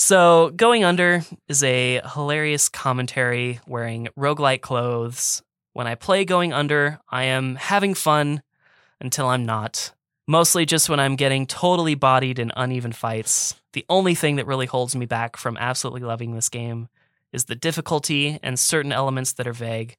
[0.00, 5.42] So, Going Under is a hilarious commentary wearing roguelike clothes.
[5.72, 8.44] When I play Going Under, I am having fun
[9.00, 9.92] until I'm not.
[10.28, 13.56] Mostly just when I'm getting totally bodied in uneven fights.
[13.72, 16.88] The only thing that really holds me back from absolutely loving this game
[17.32, 19.96] is the difficulty and certain elements that are vague.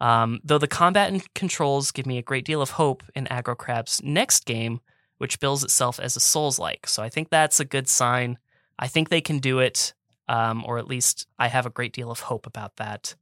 [0.00, 3.54] Um, though the combat and controls give me a great deal of hope in Aggro
[3.54, 4.80] Crab's next game,
[5.18, 6.86] which bills itself as a Souls like.
[6.86, 8.38] So I think that's a good sign.
[8.78, 9.94] I think they can do it,
[10.28, 13.14] um, or at least I have a great deal of hope about that.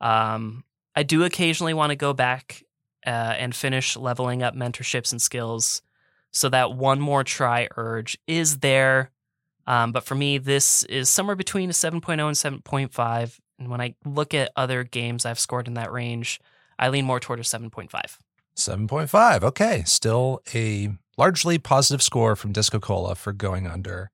[0.00, 2.64] Um, I do occasionally want to go back
[3.06, 5.82] uh, and finish leveling up mentorships and skills
[6.32, 9.10] so that one more try urge is there.
[9.66, 13.38] Um, but for me, this is somewhere between a 7.0 and 7.5.
[13.58, 16.40] And when I look at other games I've scored in that range,
[16.78, 17.90] I lean more toward a 7.5.
[18.56, 19.42] 7.5.
[19.42, 19.82] Okay.
[19.86, 24.10] Still a largely positive score from Disco Cola for going under.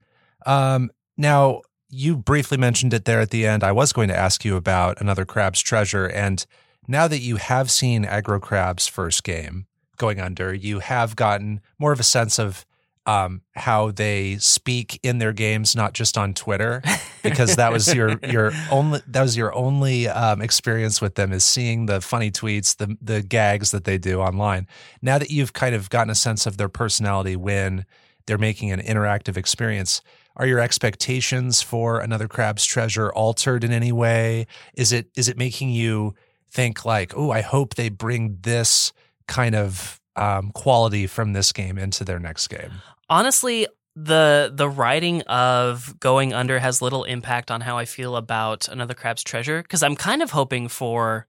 [0.46, 3.62] Um, now, you briefly mentioned it there at the end.
[3.62, 6.06] I was going to ask you about another Crab's Treasure.
[6.06, 6.44] And
[6.88, 9.66] now that you have seen Aggro Crab's first game
[9.98, 12.64] going under, you have gotten more of a sense of
[13.04, 16.82] um, how they speak in their games, not just on Twitter,
[17.22, 21.44] because that was your your only that was your only um, experience with them is
[21.44, 24.68] seeing the funny tweets, the the gags that they do online.
[25.00, 27.86] Now that you've kind of gotten a sense of their personality when
[28.26, 30.00] they're making an interactive experience,
[30.36, 34.46] are your expectations for another Crab's Treasure altered in any way?
[34.74, 36.14] Is it is it making you
[36.50, 38.92] think like, oh, I hope they bring this
[39.28, 42.72] kind of um, quality from this game into their next game?
[43.12, 48.66] honestly the the writing of going under has little impact on how i feel about
[48.68, 51.26] another crab's treasure because i'm kind of hoping for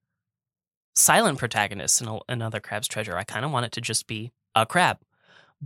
[0.95, 4.65] silent protagonists in another crab's treasure i kind of want it to just be a
[4.65, 4.97] crab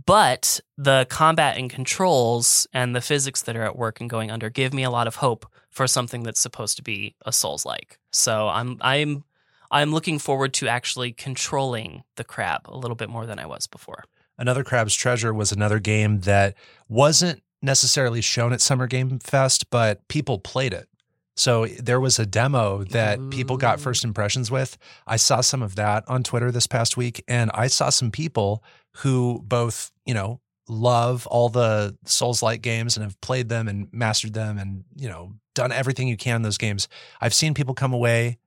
[0.06, 4.50] but the combat and controls and the physics that are at work and going under
[4.50, 7.98] give me a lot of hope for something that's supposed to be a souls like
[8.12, 9.24] so i'm i'm
[9.70, 13.66] i'm looking forward to actually controlling the crab a little bit more than i was
[13.66, 14.04] before
[14.38, 16.54] Another Crab's Treasure was another game that
[16.88, 20.88] wasn't necessarily shown at Summer Game Fest, but people played it.
[21.34, 24.76] So there was a demo that people got first impressions with.
[25.06, 28.62] I saw some of that on Twitter this past week, and I saw some people
[28.96, 33.88] who both, you know, love all the Souls like games and have played them and
[33.92, 36.88] mastered them and, you know, done everything you can in those games.
[37.20, 38.38] I've seen people come away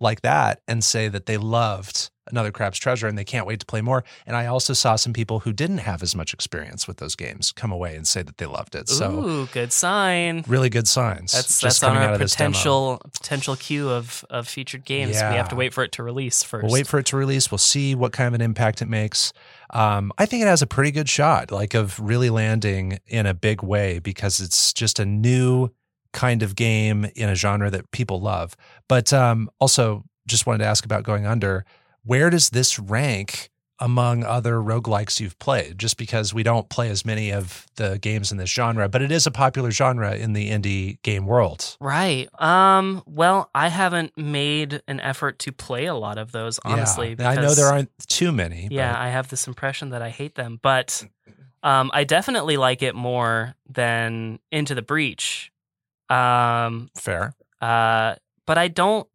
[0.00, 3.66] like that and say that they loved another Crab's Treasure and they can't wait to
[3.66, 4.04] play more.
[4.26, 7.52] And I also saw some people who didn't have as much experience with those games
[7.52, 8.88] come away and say that they loved it.
[8.88, 10.44] So Ooh, good sign.
[10.46, 11.32] really good signs.
[11.32, 15.14] That's just that's on our potential potential queue of of featured games.
[15.14, 17.50] We have to wait for it to release 1st We'll wait for it to release.
[17.50, 19.32] We'll see what kind of an impact it makes.
[19.72, 23.34] Um, I think it has a pretty good shot, like of really landing in a
[23.34, 25.70] big way because it's just a new
[26.12, 28.56] kind of game in a genre that people love.
[28.88, 31.64] But um, also, just wanted to ask about going under.
[32.04, 35.78] Where does this rank among other roguelikes you've played?
[35.78, 39.10] Just because we don't play as many of the games in this genre, but it
[39.10, 41.76] is a popular genre in the indie game world.
[41.80, 42.28] Right.
[42.40, 43.02] Um.
[43.06, 47.16] Well, I haven't made an effort to play a lot of those, honestly.
[47.18, 47.30] Yeah.
[47.30, 48.68] I know there aren't too many.
[48.70, 51.04] Yeah, I have this impression that I hate them, but
[51.62, 55.52] um, I definitely like it more than Into the Breach.
[56.08, 57.34] Um, fair.
[57.60, 58.16] uh,
[58.46, 59.06] but I don't.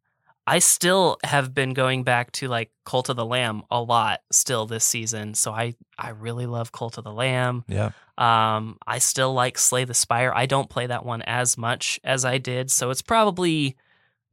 [0.47, 4.67] I still have been going back to like Cult of the Lamb a lot still
[4.67, 5.33] this season.
[5.33, 7.63] So I I really love Cult of the Lamb.
[7.67, 7.91] Yeah.
[8.17, 10.31] Um, I still like Slay the Spire.
[10.33, 13.75] I don't play that one as much as I did, so it's probably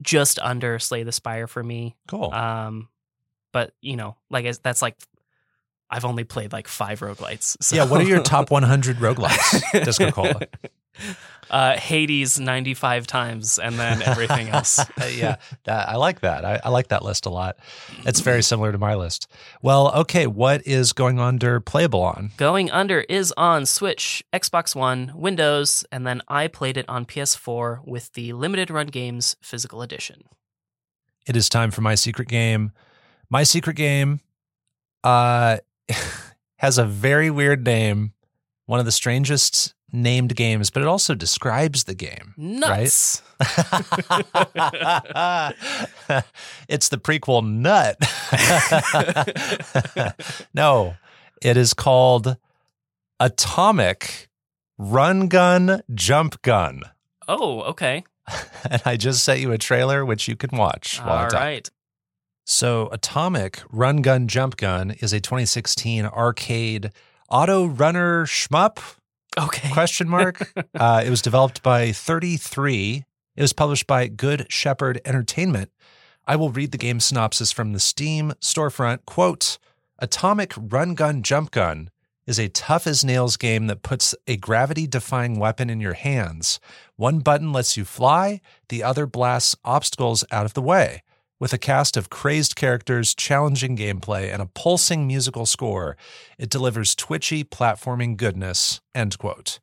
[0.03, 1.97] just under Slay the Spire for me.
[2.09, 2.33] Cool.
[2.33, 2.89] Um,
[3.53, 4.97] but you know, like that's like
[5.91, 7.57] I've only played like five roguelites.
[7.63, 7.77] So.
[7.77, 7.85] yeah.
[7.85, 10.41] What are your top 100 roguelikes, Disco Cola?
[11.51, 14.81] Uh, Hades ninety five times, and then everything else.
[15.01, 16.45] Uh, yeah, that, I like that.
[16.45, 17.57] I, I like that list a lot.
[18.05, 19.27] It's very similar to my list.
[19.63, 22.31] Well, okay, what is going under playable on?
[22.37, 27.87] Going Under is on Switch, Xbox One, Windows, and then I played it on PS4
[27.87, 30.25] with the Limited Run Games Physical Edition.
[31.27, 32.73] It is time for my secret game.
[33.31, 34.21] My secret game
[35.05, 35.59] uh,
[36.59, 38.13] has a very weird name,
[38.67, 42.35] one of the strangest named games, but it also describes the game.
[42.37, 43.23] Nuts.
[46.69, 47.99] it's the prequel Nut.
[50.55, 50.95] no,
[51.43, 52.37] it is called
[53.21, 54.29] ATOMIK
[54.79, 56.83] Run Gun Jump Gun.
[57.29, 58.05] Oh, okay.
[58.71, 61.69] And I just sent you a trailer, which you can watch All right.
[62.45, 66.93] So, ATOMIK Run Gun Jump Gun is a 2016 arcade
[67.29, 68.79] auto runner shmup
[69.39, 69.71] Okay.
[69.71, 70.53] question mark.
[70.75, 73.05] uh, it was developed by ThirtyThree.
[73.35, 75.71] It was published by Good Shepherd Entertainment.
[76.27, 79.05] I will read the game synopsis from the Steam storefront.
[79.07, 79.59] Quote,
[80.01, 81.91] ATOMIK Run Gun Jump Gun
[82.27, 86.61] is a tough as nails game that puts a gravity defying weapon in your hands.
[86.97, 91.03] One button lets you fly, the other blasts obstacles out of the way.
[91.43, 95.97] With a cast of crazed characters, challenging gameplay, and a pulsing musical score,
[96.39, 98.81] it delivers twitchy platforming goodness.
[98.95, 99.59] End quote.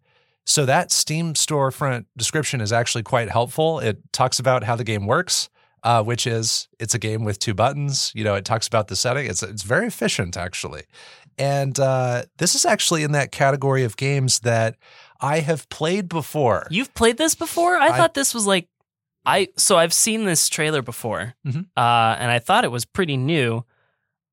[0.45, 3.79] So that Steam storefront description is actually quite helpful.
[3.79, 5.47] It talks about how the game works,
[5.81, 8.11] uh, which is it's a game with two buttons.
[8.13, 9.25] You know, it talks about the setting.
[9.27, 10.83] It's it's very efficient actually,
[11.37, 14.75] and uh, this is actually in that category of games that
[15.21, 16.67] I have played before.
[16.69, 17.77] You've played this before?
[17.77, 18.67] I, I- thought this was like
[19.25, 21.35] I so I've seen this trailer before.
[21.45, 21.65] Mhm.
[21.77, 23.63] Uh and I thought it was pretty new,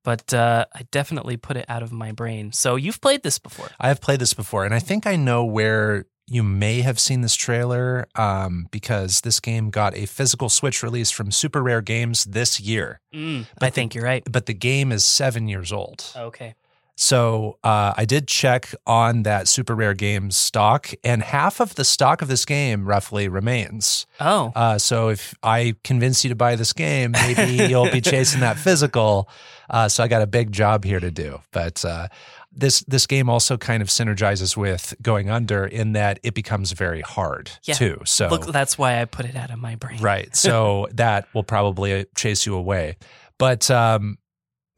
[0.03, 2.51] but uh I definitely put it out of my brain.
[2.53, 3.69] So you've played this before.
[3.79, 7.21] I have played this before, and I think I know where you may have seen
[7.21, 12.25] this trailer um, because this game got a physical Switch release from Super Rare Games
[12.25, 12.99] this year.
[13.13, 14.23] I the- think you're right.
[14.29, 16.03] But the game is seven years old.
[16.17, 16.53] Okay.
[16.99, 21.85] So uh, I did check on that Super Rare Games stock, and half of the
[21.85, 24.07] stock of this game roughly remains.
[24.19, 24.51] Oh.
[24.55, 28.57] Uh, so if I convince you to buy this game, maybe you'll be chasing that
[28.57, 29.29] physical.
[29.69, 31.39] Uh, so I got a big job here to do.
[31.51, 32.07] But uh,
[32.51, 37.01] this this game also kind of synergizes with Going Under in that it becomes very
[37.01, 37.75] hard Yeah.
[37.75, 38.01] too.
[38.05, 40.01] So Look, that's why I put it out of my brain.
[40.01, 40.29] Right.
[40.35, 42.97] So that will probably chase you away.
[43.37, 44.17] But um,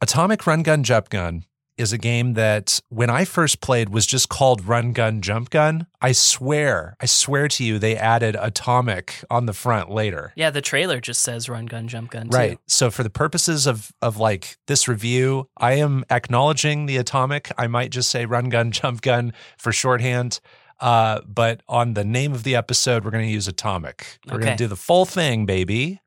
[0.04, 1.44] ATOMIK Run Gun Jump Gun
[1.80, 5.86] is a game that when I first played was just called Run Gun Jump Gun.
[6.00, 10.32] I swear, I swear to you, they added ATOMIK on the front later.
[10.36, 12.36] Yeah, the trailer just says run gun jump gun too.
[12.36, 12.58] Right.
[12.66, 17.50] So for the purposes of of like this review, I am acknowledging the atomic.
[17.58, 20.40] I might just say run gun jump gun for shorthand.
[20.80, 24.18] Uh, but on the name of the episode, we're going to use atomic.
[24.26, 26.00] We're going to do the full thing, baby.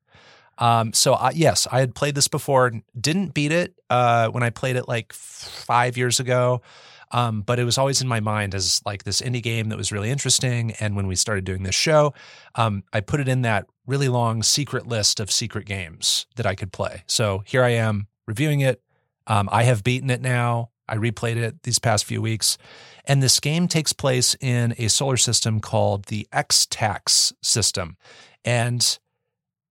[0.64, 2.72] Um, so I, yes, I had played this before.
[2.98, 6.62] Didn't beat it uh, when I played it like five years ago.
[7.12, 9.92] Um, but it was always in my mind as like this indie game that was
[9.92, 10.72] really interesting.
[10.80, 12.14] And when we started doing this show,
[12.56, 16.56] um, I put it in that really long secret list of secret games that I
[16.56, 17.04] could play.
[17.08, 18.82] So here I am reviewing it.
[19.28, 20.70] Um, I have beaten it now.
[20.88, 22.58] I replayed it these past few weeks.
[23.04, 27.98] And this game takes place in a solar system called the X-Tax system.
[28.46, 28.98] And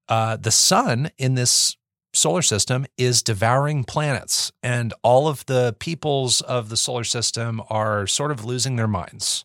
[0.09, 1.76] uh, the sun in this
[2.14, 8.07] solar system is devouring planets, and all of the peoples of the solar system are
[8.07, 9.44] sort of losing their minds.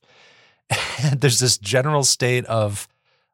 [1.02, 2.88] And there's this general state of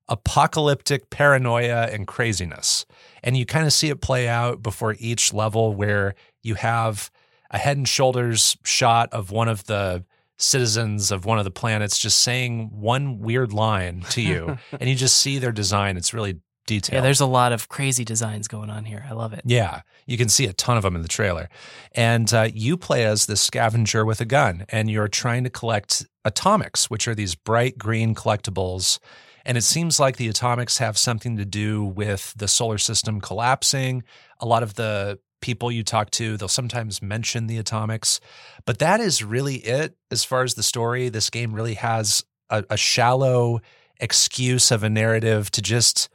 [0.10, 2.86] apocalyptic paranoia and craziness.
[3.24, 7.10] And you kind of see it play out before each level where you have
[7.50, 10.04] a head and shoulders shot of one of the
[10.38, 14.96] citizens of one of the planets just saying one weird line to you, and you
[14.96, 15.96] just see their design.
[15.96, 16.96] It's really detailed.
[16.96, 19.06] Yeah, there's a lot of crazy designs going on here.
[19.10, 19.42] I love it.
[19.46, 21.50] Yeah, you can see a ton of them in the trailer.
[21.94, 26.06] And uh, you play as this scavenger with a gun, and you're trying to collect
[26.26, 29.00] atomics, which are these bright green collectibles.
[29.46, 34.04] And it seems like the atomics have something to do with the solar system collapsing.
[34.40, 38.22] A lot of the people you talk to, they'll sometimes mention the atomics,
[38.66, 41.10] but that is really it as far as the story.
[41.10, 43.60] This game really has a, a shallow
[44.00, 46.08] excuse of a narrative to just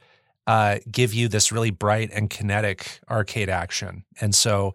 [0.49, 4.03] uh, give you this really bright and kinetic arcade action.
[4.19, 4.73] And so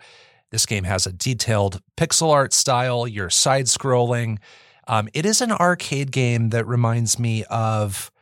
[0.52, 4.38] this game has a detailed pixel art style, you're side scrolling.
[4.86, 8.12] Um, it is an arcade game that reminds me of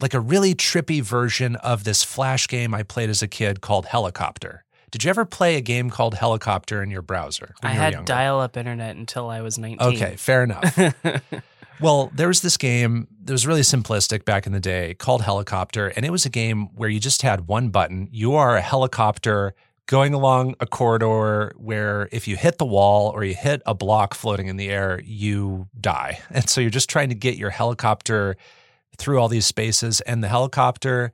[0.00, 3.84] like a really trippy version of this flash game I played as a kid called
[3.84, 4.64] Helicopter.
[4.90, 7.54] Did you ever play a game called Helicopter in your browser?
[7.60, 9.94] when I had dial up internet until I was 19.
[9.94, 10.74] Okay, fair enough.
[11.82, 15.88] Well, there was this game that was really simplistic back in the day called Helicopter,
[15.88, 18.08] and it was a game where you just had one button.
[18.12, 19.54] You are a helicopter
[19.86, 24.14] going along a corridor where if you hit the wall or you hit a block
[24.14, 26.20] floating in the air, you die.
[26.30, 28.36] And so you're just trying to get your helicopter
[28.96, 31.12] through all these spaces, and the helicopter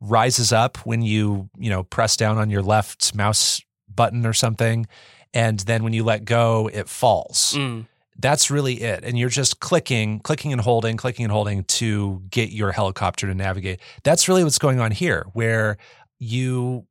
[0.00, 3.60] rises up when you, you know, press down on your left mouse
[3.94, 4.86] button or something.
[5.34, 7.86] And then when you let go, it falls Mm.
[8.18, 9.04] That's really it.
[9.04, 13.34] And you're just clicking clicking and holding clicking and holding to get your helicopter to
[13.34, 13.80] navigate.
[14.02, 15.76] That's really what's going on here where
[16.18, 16.86] you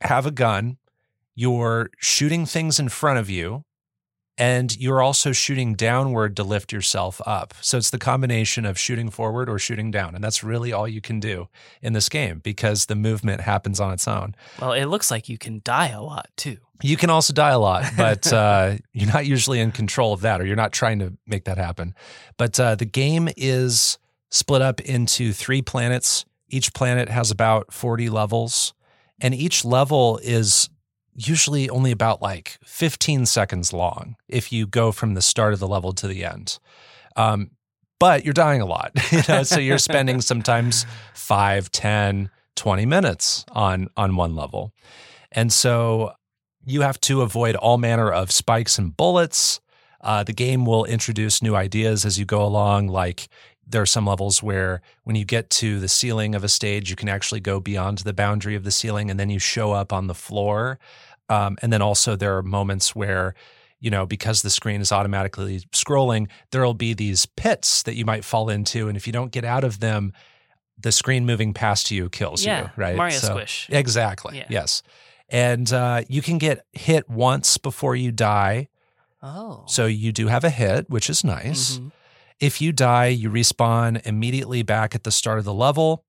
[0.00, 0.78] have a gun
[1.34, 3.64] you're shooting things in front of you
[4.38, 9.10] and you're also shooting downward to lift yourself up so it's the combination of shooting
[9.10, 11.48] forward or shooting down and that's really all you can do
[11.82, 15.38] in this game because the movement happens on its own Well, it looks like you
[15.38, 16.58] can die a lot too.
[16.82, 20.40] you can also die a lot, but uh, you're not usually in control of that,
[20.40, 21.94] or you're not trying to make that happen.
[22.38, 23.98] But uh, the game is
[24.30, 26.24] split up into three planets.
[26.48, 28.72] Each planet has about 40 levels,
[29.20, 30.70] and each level is
[31.28, 35.68] usually only about like 15 seconds long if you go from the start of the
[35.68, 36.58] level to the end.
[37.16, 37.50] Um,
[37.98, 43.44] but you're dying a lot, you know, so you're spending sometimes five, 10, 20 minutes
[43.52, 44.72] on on one level.
[45.32, 46.12] And so
[46.64, 49.60] you have to avoid all manner of spikes and bullets.
[50.00, 52.88] Uh, the game will introduce new ideas as you go along.
[52.88, 53.28] Like
[53.66, 56.96] there are some levels where when you get to the ceiling of a stage, you
[56.96, 60.06] can actually go beyond the boundary of the ceiling and then you show up on
[60.06, 60.78] the floor.
[61.30, 63.34] Um, and then also there are moments where,
[63.78, 68.04] you know, because the screen is automatically scrolling, there will be these pits that you
[68.04, 68.88] might fall into.
[68.88, 70.12] And if you don't get out of them,
[70.76, 72.96] the screen moving past you kills yeah, you, right?
[72.96, 73.68] Mario So- Squish.
[73.70, 74.38] Exactly.
[74.38, 74.46] Yeah.
[74.50, 74.82] Yes.
[75.28, 78.68] And uh, you can get hit once before you die.
[79.22, 79.62] Oh.
[79.66, 81.78] So you do have a hit, which is nice.
[81.78, 81.92] Mhm.
[82.40, 86.04] If you die, you respawn immediately back at the start of the level.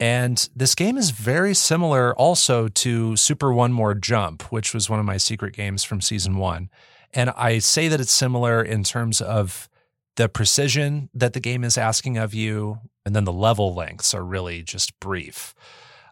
[0.00, 4.98] And this game is very similar also to Super One More Jump, which was one
[4.98, 6.70] of my secret games from season one.
[7.14, 9.68] And I say that it's similar in terms of
[10.16, 12.80] the precision that the game is asking of you.
[13.04, 15.54] And then the level lengths are really just brief.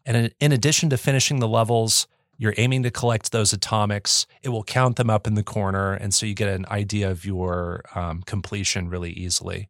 [0.04, 2.06] And in, addition to finishing the levels,
[2.36, 4.26] you're aiming to collect those atomics.
[4.42, 5.92] It will count them up in the corner.
[5.92, 9.68] And so you get an idea of your um, completion really easily.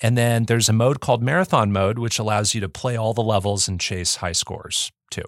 [0.00, 3.22] And then there's a mode called Marathon Mode, which allows you to play all the
[3.22, 5.24] levels and chase high scores too.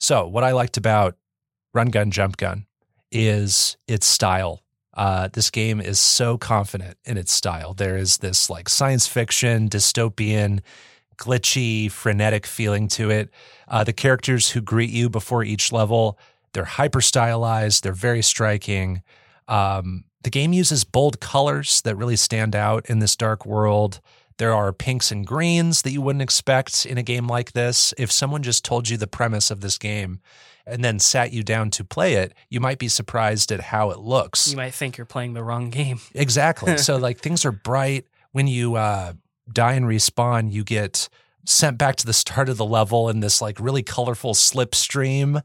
[0.00, 1.16] So, what I liked about
[1.74, 2.66] Run Gun Jump Gun
[3.10, 4.62] is its style.
[4.94, 7.74] Uh, this game is so confident in its style.
[7.74, 10.60] There is this like science fiction, dystopian,
[11.16, 13.30] glitchy, frenetic feeling to it.
[13.68, 16.18] Uh, the characters who greet you before each level,
[16.52, 19.02] they're hyper stylized, they're very striking.
[19.48, 24.00] Um, the game uses bold colors that really stand out in this dark world.
[24.38, 27.92] There are pinks and greens that you wouldn't expect in a game like this.
[27.98, 30.20] If someone just told you the premise of this game
[30.66, 33.98] and then sat you down to play it, you might be surprised at how it
[33.98, 34.50] looks.
[34.50, 36.00] You might think you're playing the wrong game.
[36.14, 36.78] Exactly.
[36.78, 38.06] so like things are bright.
[38.32, 39.12] When you uh,
[39.52, 41.08] die and respawn, you get
[41.44, 45.42] sent back to the start of the level in this like really colorful slipstream.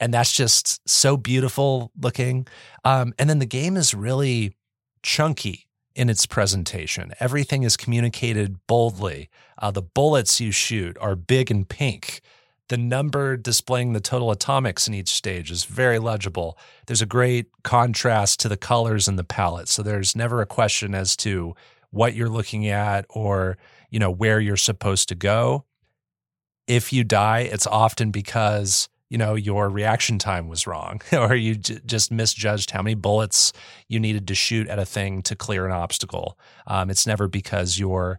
[0.00, 2.46] And that's just so beautiful looking.
[2.84, 4.56] Um, and then the game is really
[5.02, 7.12] chunky in its presentation.
[7.20, 9.28] Everything is communicated boldly.
[9.58, 12.20] Uh, the bullets you shoot are big and pink.
[12.68, 16.58] The number displaying the total atomics in each stage is very legible.
[16.86, 19.68] There's a great contrast to the colors in the palette.
[19.68, 21.54] So there's never a question as to
[21.90, 23.58] what you're looking at or,
[23.90, 25.64] you know, where you're supposed to go.
[26.66, 31.54] If you die, it's often because you know your reaction time was wrong or you
[31.54, 33.52] j- just misjudged how many bullets
[33.88, 36.36] you needed to shoot at a thing to clear an obstacle.
[36.66, 38.18] Um, it's never because you're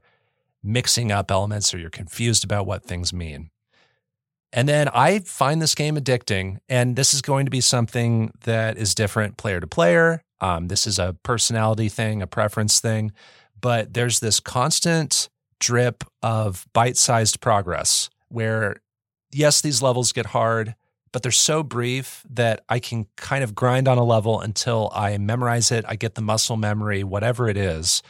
[0.64, 3.50] mixing up elements or you're confused about what things mean.
[4.54, 8.78] And then i find this game addicting and this is going to be something that
[8.78, 10.22] is different player to player.
[10.40, 13.12] Um, this is a personality thing a preference thing
[13.60, 15.28] but there's this constant
[15.60, 18.78] drip of bite-sized progress where
[19.36, 20.76] yes, these levels get hard,
[21.16, 25.18] but they're so brief that I can kind of grind on a level until I
[25.18, 28.04] memorize it, I get the muscle memory, whatever it is.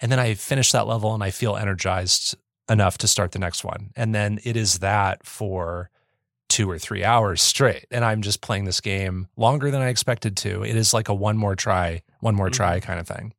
[0.00, 2.34] And then I finish that level and I feel energized
[2.68, 3.92] enough to start the next one.
[3.94, 5.90] And then it is that for
[6.48, 7.86] two or three hours straight.
[7.92, 10.64] And I'm just playing this game longer than I expected to.
[10.64, 12.86] It is like a one more try, one more try mm-hmm.
[12.86, 13.32] kind of thing.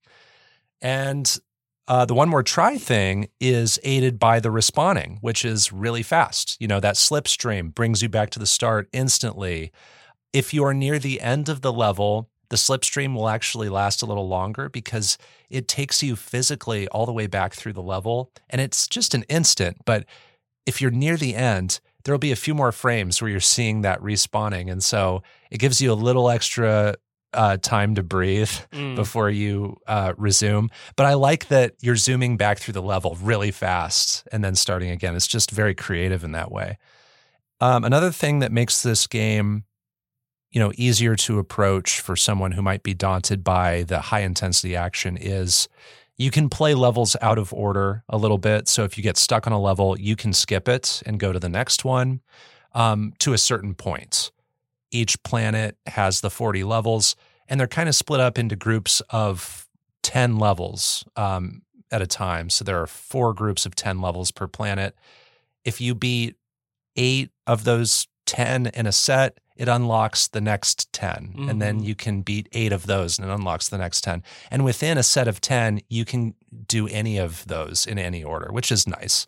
[0.82, 1.38] And
[1.88, 6.58] uh, the one more try thing is aided by the respawning, which is really fast.
[6.60, 9.72] You know, that slipstream brings you back to the start instantly.
[10.34, 14.06] If you are near the end of the level, the slipstream will actually last a
[14.06, 15.18] little longer because
[15.50, 18.32] it takes you physically all the way back through the level.
[18.50, 19.78] And it's just an instant.
[19.86, 20.06] But
[20.66, 24.02] if you're near the end, there'll be a few more frames where you're seeing that
[24.02, 24.72] respawning.
[24.72, 26.96] And so it gives you a little extra
[27.36, 28.96] uh, time to breathe Mm.
[28.96, 30.70] before you uh, resume.
[30.96, 34.90] But I like that you're zooming back through the level really fast and then starting
[34.92, 35.16] again.
[35.16, 36.78] It's just very creative in that way.
[37.62, 39.64] Um, another thing that makes this game,
[40.52, 44.76] you know, easier to approach for someone who might be daunted by the high intensity
[44.76, 45.68] action is
[46.18, 48.68] you can play levels out of order a little bit.
[48.70, 51.40] So if you get stuck on a level, you can skip it and go to
[51.40, 52.22] the next one
[52.74, 54.32] um, to a certain point.
[54.96, 57.16] Each planet has the 40 levels,
[57.50, 59.68] and they're kind of split up into groups of
[60.04, 62.50] 10 levels um, at a time.
[62.50, 64.96] So there are four groups of 10 levels per planet.
[65.66, 66.36] If you beat
[66.96, 71.36] eight of those 10 in a set, it unlocks the next 10.
[71.50, 71.86] And then Mhm.
[71.86, 74.24] you can beat eight of those and it unlocks the next 10.
[74.52, 76.36] And within a set of 10, you can
[76.68, 79.26] do any of those in any order, which is nice.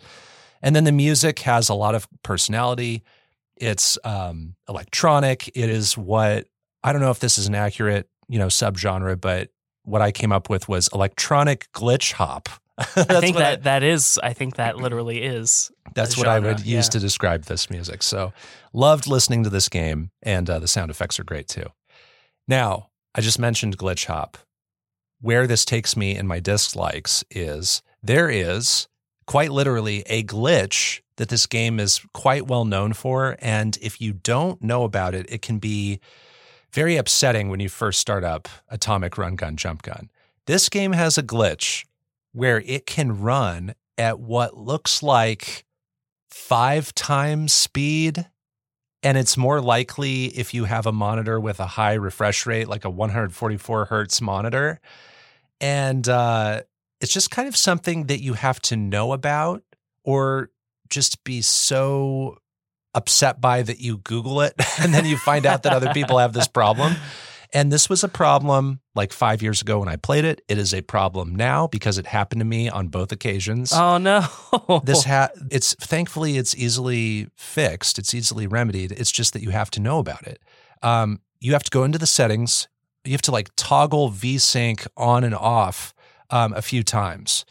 [0.61, 3.03] And then the music has a lot of personality.
[3.60, 5.49] It's um, electronic.
[5.49, 6.47] It is what
[6.84, 9.49] I don't know if this is an accurate, you know, subgenre, but
[9.84, 12.49] what I came up with was electronic glitch hop.
[12.78, 14.20] I think that that is.
[14.22, 15.72] I think that literally is.
[15.95, 16.91] that's what I would use yeah.
[16.91, 18.03] to describe this music.
[18.03, 18.34] So
[18.72, 21.66] loved listening to this game, and uh, the sound effects are great too.
[22.47, 24.38] Now, I just mentioned glitch hop.
[25.20, 28.88] Where this takes me in my dislikes is there is
[29.28, 33.38] quite literally a glitch that this game is quite well known for.
[33.39, 35.99] And if you don't know about it, it can be
[36.71, 40.09] very upsetting when you first start up ATOMIK Run Gun Jump Gun.
[40.45, 41.86] This game has a glitch
[42.32, 45.65] where it can run at what looks like
[46.30, 48.28] five times speed.
[49.03, 52.86] And it's more likely if you have a monitor with a high refresh rate, like
[52.86, 54.80] a 144 hertz monitor.
[55.59, 56.61] And uh,
[57.01, 59.63] it's just kind of something that you have to know about
[60.03, 60.49] or
[60.89, 62.37] just be so
[62.93, 66.33] upset by that you Google it and then you find out that other people have
[66.33, 66.95] this problem.
[67.53, 70.41] And this was a problem like five years ago when I played it.
[70.49, 73.71] It is a problem now because it happened to me on both occasions.
[73.71, 74.27] Oh no!
[74.83, 77.99] This ha- it's thankfully it's easily fixed.
[77.99, 78.91] It's easily remedied.
[78.91, 80.41] It's just that you have to know about it.
[80.83, 82.67] Um, you have to go into the settings.
[83.05, 85.93] You have to like toggle VSync on and off
[86.30, 87.45] um, a few times.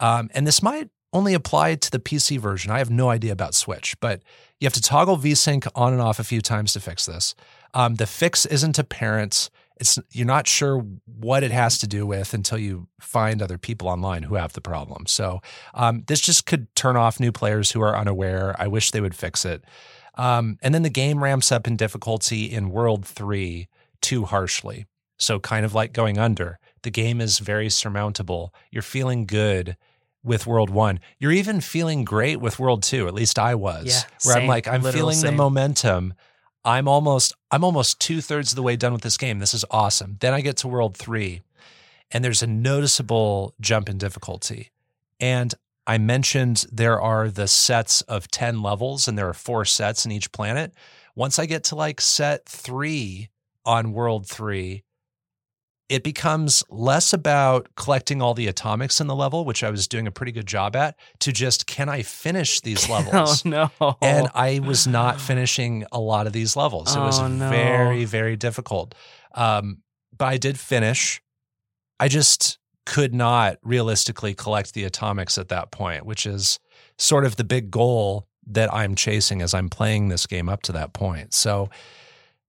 [0.00, 2.70] Um, and this might only apply to the PC version.
[2.70, 4.22] I have no idea about Switch, but
[4.60, 7.34] you have to toggle VSync on and off a few times to fix this.
[7.74, 9.50] Um, the fix isn't apparent.
[9.78, 13.88] It's you're not sure what it has to do with until you find other people
[13.88, 15.06] online who have the problem.
[15.06, 15.40] So
[15.74, 18.54] um, this just could turn off new players who are unaware.
[18.58, 19.64] I wish they would fix it.
[20.14, 23.68] Um, and then the game ramps up in difficulty in World Three
[24.00, 24.86] too harshly.
[25.18, 26.58] So kind of like going under.
[26.82, 28.54] The game is very surmountable.
[28.70, 29.76] You're feeling good
[30.24, 31.00] with World One.
[31.18, 33.08] You're even feeling great with World Two.
[33.08, 33.86] At least I was.
[33.86, 36.14] Yeah, where I'm like, I'm feeling the momentum.
[36.64, 39.38] I'm almost I'm almost two thirds of the way done with this game.
[39.38, 40.16] This is awesome.
[40.20, 41.42] Then I get to World Three,
[42.10, 44.70] and there's a noticeable jump in difficulty.
[45.20, 45.54] And
[45.86, 50.12] I mentioned there are the sets of 10 levels, and there are four sets in
[50.12, 50.72] each planet.
[51.16, 53.28] Once I get to like set three
[53.64, 54.84] on World Three,
[55.92, 60.06] it becomes less about collecting all the atomics in the level, which I was doing
[60.06, 63.44] a pretty good job at, to just can I finish these levels?
[63.46, 63.48] oh
[63.80, 63.96] no!
[64.00, 66.96] And I was not finishing a lot of these levels.
[66.96, 67.50] It was Oh, no.
[67.50, 68.94] very, very difficult.
[69.34, 69.82] Um,
[70.16, 71.20] but I did finish.
[72.00, 76.58] I just could not realistically collect the atomics at that point, which is
[76.98, 80.72] sort of the big goal that I'm chasing as I'm playing this game up to
[80.72, 81.32] that point.
[81.32, 81.70] So,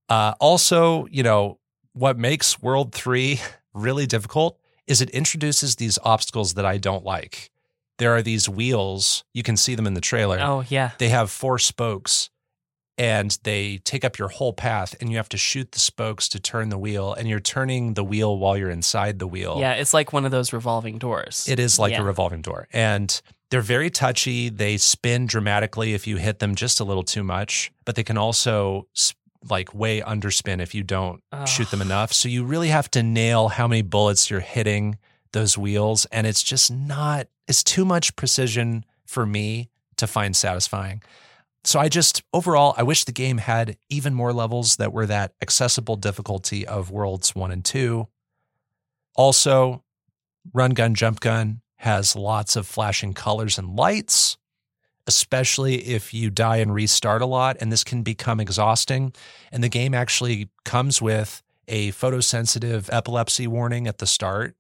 [0.10, 1.60] uh, also, you know,
[1.94, 3.40] what makes World 3
[3.74, 7.50] really difficult is it introduces these obstacles that I don't like.
[8.00, 10.40] There are these wheels, you can see them in the trailer.
[10.42, 10.92] Oh yeah.
[10.98, 12.30] They have four spokes
[12.98, 16.40] and they take up your whole path, and you have to shoot the spokes to
[16.40, 19.58] turn the wheel, and you're turning the wheel while you're inside the wheel.
[19.60, 21.48] Yeah, it's like one of those revolving doors.
[21.50, 22.02] It is like Yeah.
[22.02, 22.68] a revolving door.
[22.72, 23.20] And
[23.50, 24.50] they're very touchy.
[24.50, 28.16] They spin dramatically if you hit them just a little too much, but they can
[28.18, 29.16] also s-
[29.50, 32.14] like way underspin if you don't shoot them enough.
[32.14, 34.98] So you really have to nail how many bullets you're hitting
[35.32, 36.06] those wheels.
[36.12, 41.02] And it's just not, it's too much precision for me to find satisfying.
[41.66, 45.34] So I just overall, I wish the game had even more levels that were that
[45.42, 48.08] accessible difficulty of worlds one and two.
[49.16, 49.84] Also,
[50.54, 54.38] Run Gun Jump Gun has lots of flashing colors and lights,
[55.08, 57.58] especially if you die and restart a lot.
[57.60, 59.14] And this can become exhausting.
[59.52, 64.56] And the game actually comes with a photosensitive epilepsy warning at the start.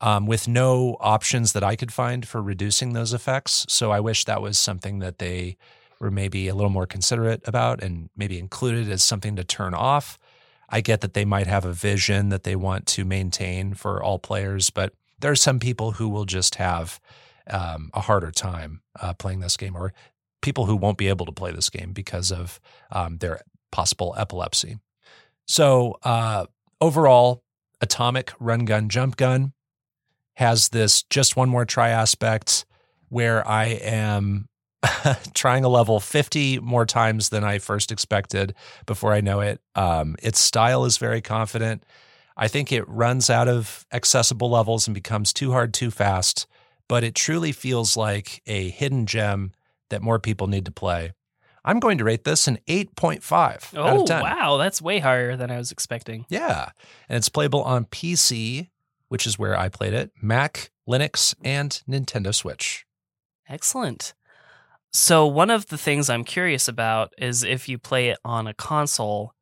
[0.00, 3.64] Um, with no options that I could find for reducing those effects.
[3.68, 5.56] So I wish that was something that they
[6.00, 10.18] were maybe a little more considerate about and maybe included as something to turn off.
[10.68, 14.18] I get that they might have a vision that they want to maintain for all
[14.18, 16.98] players, but there are some people who will just have
[17.50, 19.92] um, a harder time uh, playing this game, or
[20.40, 23.40] people who won't be able to play this game because of um, their
[23.70, 24.78] possible epilepsy.
[25.46, 26.46] So, uh,
[26.80, 27.42] overall,
[27.84, 29.52] ATOMIK Run Gun Jump Gun
[30.34, 32.64] has this just one more try aspect
[33.08, 34.48] where I am
[35.34, 38.54] trying a level 50 more times than I first expected
[38.86, 39.60] before I know it.
[39.74, 41.84] Um, its style is very confident.
[42.36, 46.46] I think it runs out of accessible levels and becomes too hard too fast,
[46.88, 49.52] but it truly feels like a hidden gem
[49.90, 51.12] that more people need to play.
[51.64, 54.22] I'm going to rate this an 8.5 out Oh of 10.
[54.22, 56.26] wow, that's way higher than I was expecting.
[56.28, 56.70] Yeah.
[57.08, 58.68] And it's playable on PC,
[59.08, 62.84] which is where I played it, Mac, Linux, and Nintendo Switch.
[63.48, 64.14] Excellent.
[64.92, 68.54] So one of the things I'm curious about is if you play it on a
[68.54, 69.32] console,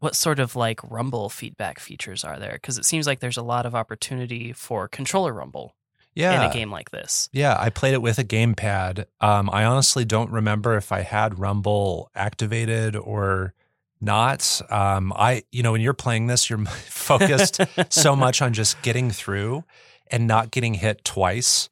[0.00, 2.54] what sort of like rumble feedback features are there?
[2.54, 5.76] Because it seems like there's a lot of opportunity for controller rumble
[6.14, 6.44] Yeah.
[6.44, 7.28] in a game like this.
[7.32, 9.06] Yeah, I played it with a gamepad.
[9.20, 13.54] Um, I honestly don't remember if I had Rumble activated or
[14.00, 14.60] not.
[14.70, 19.10] Um, I, you know, when you're playing this, you're focused so much on just getting
[19.10, 19.64] through
[20.10, 21.68] and not getting hit twice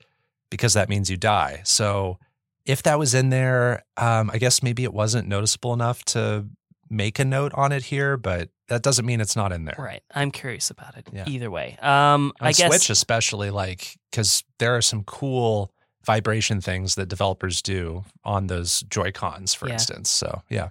[0.48, 1.60] because that means you die.
[1.64, 2.18] So
[2.64, 6.46] if that was in there, um, I guess maybe it wasn't noticeable enough to
[6.88, 9.76] make a note on it here, but that doesn't mean it's not in there.
[9.78, 10.02] Right.
[10.14, 11.06] I'm curious about it.
[11.12, 11.24] Yeah.
[11.28, 11.76] Either way.
[11.82, 15.70] Um on I guess Switch especially like because there are some cool
[16.06, 19.74] vibration things that developers do on those Joy Cons, for Yeah.
[19.74, 20.08] instance.
[20.08, 20.70] So yeah,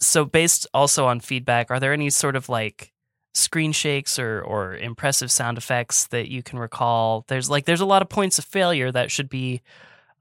[0.00, 2.92] so based also on feedback, are there any sort of like
[3.34, 7.24] screen shakes or or impressive sound effects that you can recall?
[7.28, 9.62] There's like there's a lot of points of failure that should be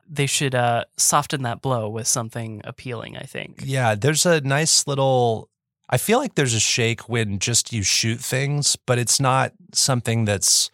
[0.08, 3.62] they should uh soften that blow with something appealing, I think.
[3.66, 3.96] yeah.
[3.96, 5.50] There's a nice little.
[5.90, 10.26] I feel like there's a shake when just you shoot things, but it's not something
[10.26, 10.70] that's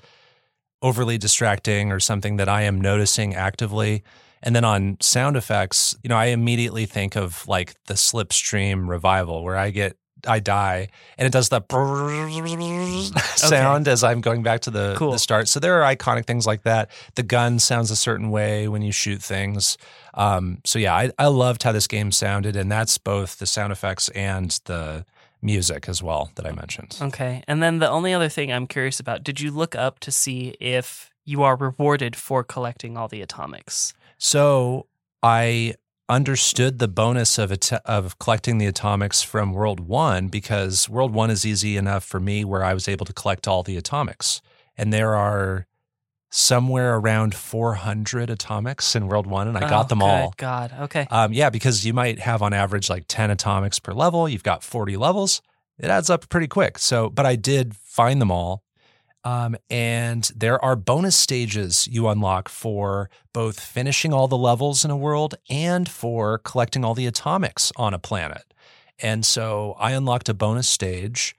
[0.82, 4.04] overly distracting or something that I am noticing actively.
[4.42, 9.44] And then on sound effects, you know, I immediately think of like the slipstream revival
[9.44, 9.98] where I get
[10.28, 11.62] I die and it does the
[13.36, 15.12] sound as I'm going back to the, Cool.
[15.12, 15.48] the start.
[15.48, 16.90] So there are iconic things like that.
[17.16, 19.78] The gun sounds a certain way when you shoot things.
[20.14, 23.72] Um, so yeah, I, I loved how this game sounded, and that's both the sound
[23.72, 25.06] effects and the
[25.42, 26.98] music as well that I mentioned.
[27.02, 27.44] Okay.
[27.48, 30.56] And then the only other thing I'm curious about, did you look up to see
[30.60, 33.94] if you are rewarded for collecting all the atomics?
[34.18, 34.88] So
[35.24, 35.76] I
[36.10, 41.30] understood the bonus of it, of collecting the atomics from World One because World One
[41.30, 44.42] is easy enough for me where I was able to collect all the atomics,
[44.76, 45.68] and there are
[46.32, 50.34] somewhere around 400 atomics in World One, and I Oh, got them all.
[50.38, 50.74] God.
[50.82, 51.08] Okay.
[51.10, 54.28] Um, yeah, because you might have on average like 10 atomics per level.
[54.30, 55.42] You've got 40 levels.
[55.80, 56.78] It adds up pretty quick.
[56.78, 58.64] So, but I did find them all.
[59.24, 64.92] Um, and there are bonus stages you unlock for both finishing all the levels in
[64.92, 68.54] a world and for collecting all the atomics on a planet.
[69.02, 71.36] And so I unlocked a bonus stage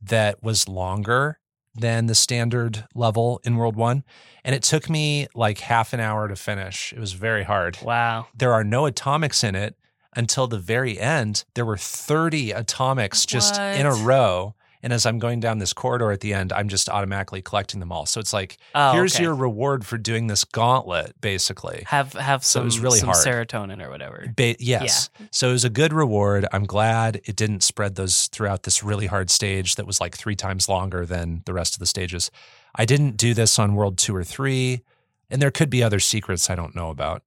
[0.00, 1.38] that was longer
[1.74, 4.04] than the standard level in World One.
[4.44, 6.92] And it took me like half an hour to finish.
[6.92, 8.26] It was very hard Wow.
[8.34, 9.76] there are no atomics in it
[10.16, 11.44] until the very end.
[11.54, 14.54] There were 30 atomics just in a row.
[14.82, 17.90] And as I'm going down this corridor at the end, I'm just automatically collecting them
[17.90, 18.06] all.
[18.06, 19.24] So it's like, Oh, here's okay.
[19.24, 21.82] your reward for doing this gauntlet, basically.
[21.86, 23.26] have have So it some, was really some hard.
[23.26, 24.32] serotonin or whatever.
[24.36, 25.10] Ba- yes.
[25.32, 26.46] So it was a good reward.
[26.52, 30.36] I'm glad it didn't spread those throughout this really hard stage that was like three
[30.36, 32.30] times longer than the rest of the stages.
[32.74, 34.82] I didn't do this on World Two or Three,
[35.30, 37.22] and there could be other secrets I don't know about.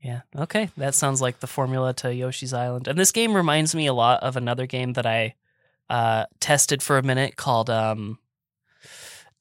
[0.00, 0.22] Yeah.
[0.36, 0.70] Okay.
[0.76, 2.86] That sounds like the formula to Yoshi's Island.
[2.88, 5.34] And this game reminds me a lot of another game that I
[5.88, 8.18] uh, tested for a minute called um,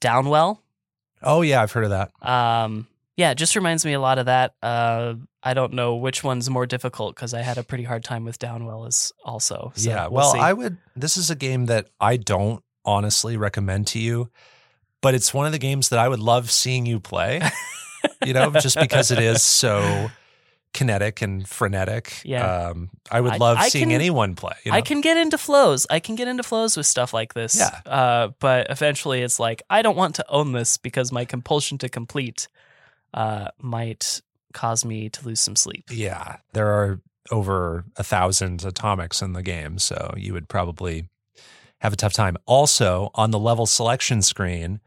[0.02, 0.60] Downwell.
[1.22, 2.12] Oh yeah, I've heard of that.
[2.22, 2.88] Um,
[3.18, 4.56] yeah, it just reminds me a lot of that.
[4.62, 8.26] Uh, I don't know which one's more difficult because I had a pretty hard time
[8.26, 9.72] with Downwell as also.
[9.76, 10.08] So yeah.
[10.08, 10.36] we'll Well.
[10.36, 10.78] I would.
[10.96, 14.30] This is a game that I don't honestly recommend to you,
[15.02, 17.42] but it's one of the games that I would love seeing you play.
[18.26, 20.10] you know, just because it is so
[20.76, 22.22] kinetic and frenetic.
[22.24, 22.68] Yeah.
[22.70, 24.54] Um, I would I- love I seeing can- anyone play.
[24.64, 24.78] You know?
[24.78, 25.88] I can get into flows.
[25.90, 27.58] I can get into flows with stuff like this.
[27.58, 27.80] Yeah.
[27.92, 31.90] Uh, but eventually it's like, I don't want to own this because my compulsion to
[31.90, 32.48] complete
[33.14, 34.22] uh, might
[34.54, 35.86] cause me to lose some sleep.
[35.90, 37.02] Yeah, there are
[37.32, 41.10] over a thousand atomics in the game, so you would probably
[41.80, 42.38] have a tough time.
[42.46, 44.80] Also, on the level selection screen,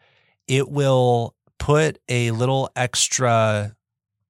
[0.47, 3.75] it will put a little extra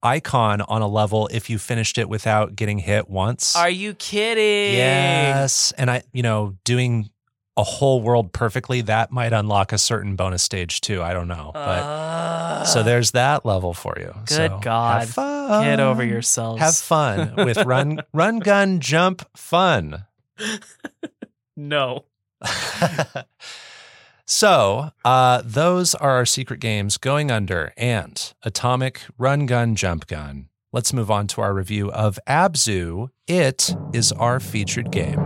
[0.02, 3.56] icon on a level if you finished it without getting hit once.
[3.56, 4.74] Are you kidding?
[4.74, 7.10] Yes, and I, you know, doing
[7.56, 11.02] a whole world perfectly that might unlock a certain bonus stage too.
[11.02, 14.14] I don't know, but Uh, so there's that level for you.
[14.26, 15.08] Good So God.
[15.64, 16.60] Get over yourselves.
[16.60, 20.04] Have fun with run, run, gun, jump, fun.
[21.56, 22.04] No.
[24.30, 28.14] so, uh, those are our secret games Going Under and
[28.44, 30.50] ATOMIK Run, Gun, Jump Gun.
[30.70, 33.08] Let's move on to our review of Abzu.
[33.26, 35.18] It is our featured game.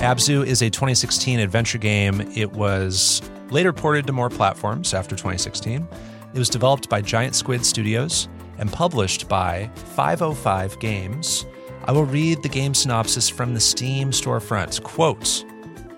[0.00, 2.22] Abzu is a 2016 adventure game.
[2.34, 3.20] It was
[3.50, 5.86] later ported to more platforms after 2016.
[6.34, 8.28] It was developed by Giant Squid Studios
[8.58, 11.46] and published by 505 Games.
[11.84, 14.82] I will read the game synopsis from the Steam storefront.
[14.82, 15.44] Quote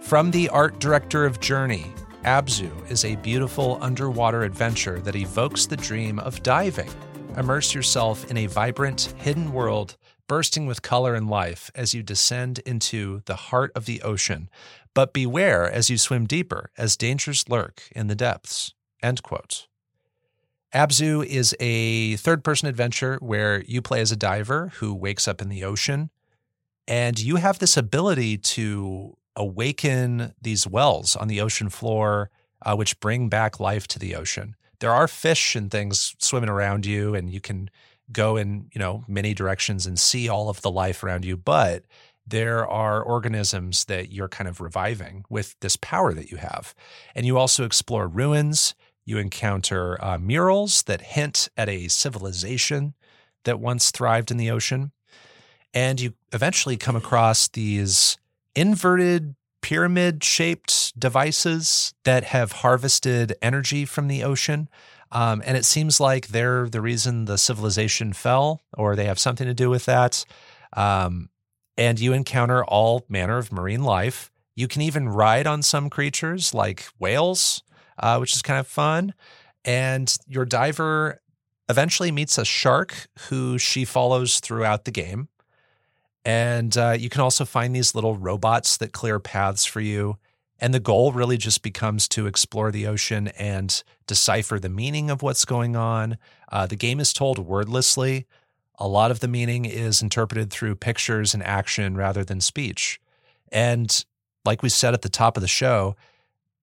[0.02, 1.90] From the art director of Journey,
[2.24, 6.90] Abzu is a beautiful underwater adventure that evokes the dream of diving.
[7.38, 9.96] Immerse yourself in a vibrant, hidden world
[10.28, 14.50] bursting with color and life as you descend into the heart of the ocean.
[14.92, 18.74] But beware as you swim deeper, as dangers lurk in the depths.
[19.02, 19.66] End quote.
[20.76, 25.40] Abzu is a third person adventure where you play as a diver who wakes up
[25.40, 26.10] in the ocean
[26.86, 33.00] and you have this ability to awaken these wells on the ocean floor, uh, which
[33.00, 34.54] bring back life to the ocean.
[34.80, 37.70] There are fish and things swimming around you, and you can
[38.12, 41.38] go in you know many directions and see all of the life around you.
[41.38, 41.84] But
[42.26, 46.74] there are organisms that you're kind of reviving with this power that you have,
[47.14, 48.74] and you also explore ruins.
[49.06, 52.94] You encounter uh, murals that hint at a civilization
[53.44, 54.92] that once thrived in the ocean.
[55.72, 58.18] And you eventually come across these
[58.54, 64.68] inverted pyramid shaped devices that have harvested energy from the ocean.
[65.12, 69.46] Um, and it seems like they're the reason the civilization fell, or they have something
[69.46, 70.24] to do with that.
[70.76, 71.30] Um,
[71.78, 74.30] and you encounter all manner of marine life.
[74.54, 77.62] You can even ride on some creatures like whales,
[77.98, 79.14] uh, which is kind of fun.
[79.64, 81.20] And your diver
[81.68, 85.28] eventually meets a shark who she follows throughout the game.
[86.24, 90.18] And uh, you can also find these little robots that clear paths for you.
[90.58, 95.22] And the goal really just becomes to explore the ocean and decipher the meaning of
[95.22, 96.16] what's going on.
[96.50, 98.26] Uh, the game is told wordlessly.
[98.78, 103.00] A lot of the meaning is interpreted through pictures and action rather than speech.
[103.52, 104.04] And
[104.44, 105.96] like we said at the top of the show,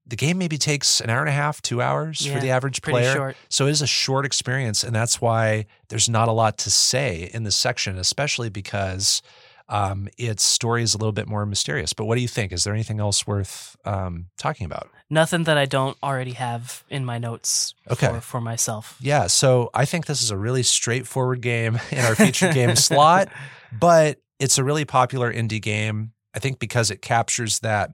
[0.06, 2.82] the game maybe takes an hour and a half, two hours Yeah, for the average
[2.82, 3.14] player.
[3.14, 3.38] short.
[3.50, 7.30] So it is a short experience, and that's why there's not a lot to say
[7.34, 9.22] in this section, especially because
[9.70, 11.94] um, its story is a little bit more mysterious.
[11.94, 12.52] But what do you think?
[12.52, 14.90] Is there anything else worth um, talking about?
[15.10, 18.08] Nothing that I don't already have in my notes Okay.
[18.08, 18.98] for, for myself.
[19.00, 23.30] Yeah, so I think this is a really straightforward game in our featured game slot,
[23.72, 26.12] but it's a really popular indie game.
[26.36, 27.92] I think because it captures that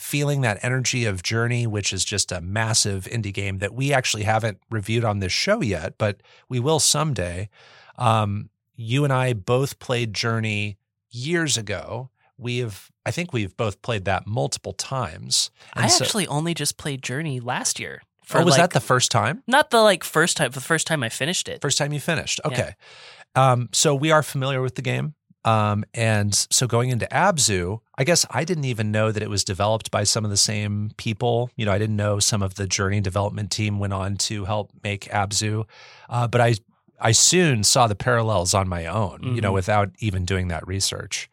[0.00, 4.22] feeling, that energy of Journey, which is just a massive indie game that we actually
[4.22, 7.48] haven't reviewed on this show yet, but we will someday.
[7.98, 10.78] Um, you and I both played Journey
[11.10, 12.10] years ago.
[12.38, 15.50] We have, I think we've both played that multiple times.
[15.76, 18.70] And I so- actually only just played Journey last year For oh, was like, that
[18.70, 19.42] the first time?
[19.46, 20.50] not the like first time?
[20.50, 21.60] The first time I finished it.
[21.60, 22.40] First time you finished.
[22.44, 22.50] Yeah.
[22.52, 22.74] Okay.
[23.36, 25.14] Um, so we are familiar with the game.
[25.44, 29.42] Um, and so going into Abzu, I guess I didn't even know that it was
[29.42, 31.50] developed by some of the same people.
[31.56, 34.70] You know, I didn't know some of the Journey development team went on to help
[34.84, 35.64] make Abzu.
[36.08, 36.54] Uh, but I
[37.02, 39.54] I soon saw the parallels on my own, you know, Mhm.
[39.54, 41.30] without even doing that research.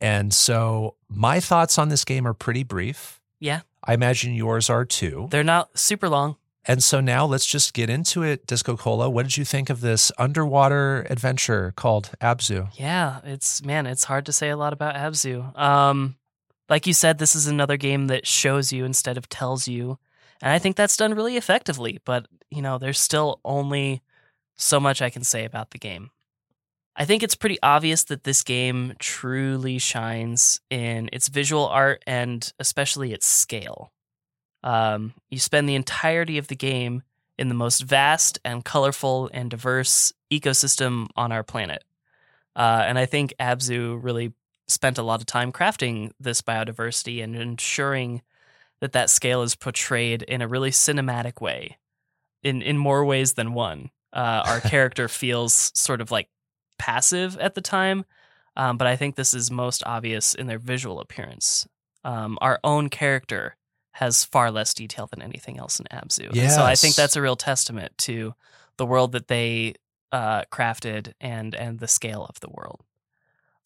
[0.00, 3.20] And so my thoughts on this game are pretty brief.
[3.40, 3.62] Yeah.
[3.82, 5.26] I imagine yours are too.
[5.32, 6.36] They're not super long.
[6.66, 9.08] And so now let's just get into it, Disco Cola.
[9.08, 12.68] What did you think of this underwater adventure called Abzu?
[12.74, 15.58] Yeah, it's man, it's hard to say a lot about Abzu.
[15.58, 16.16] Um,
[16.68, 19.98] like you said, this is another game that shows you instead of tells you,
[20.42, 21.98] and I think that's done really effectively.
[22.04, 24.02] But you know, there's still only
[24.56, 26.10] so much I can say about the game.
[26.94, 32.52] I think it's pretty obvious that this game truly shines in its visual art and
[32.58, 33.92] especially its scale.
[34.62, 37.02] Um, you spend the entirety of the game
[37.38, 41.82] in the most vast and colorful and diverse ecosystem on our planet.
[42.54, 44.34] Uh, and I think Abzu really
[44.68, 48.22] spent a lot of time crafting this biodiversity and ensuring
[48.80, 51.78] that that scale is portrayed in a really cinematic way,
[52.42, 53.90] in in more ways than one.
[54.12, 56.28] Uh, our character feels sort of like
[56.78, 58.04] passive at the time,
[58.56, 61.66] um, but I think this is most obvious in their visual appearance.
[62.04, 63.56] Um, our own character
[63.92, 66.26] has far less detail than anything else in Abzu.
[66.28, 68.34] And So I think that's a real testament to
[68.76, 69.74] the world that they
[70.12, 72.82] uh, crafted and and the scale of the world.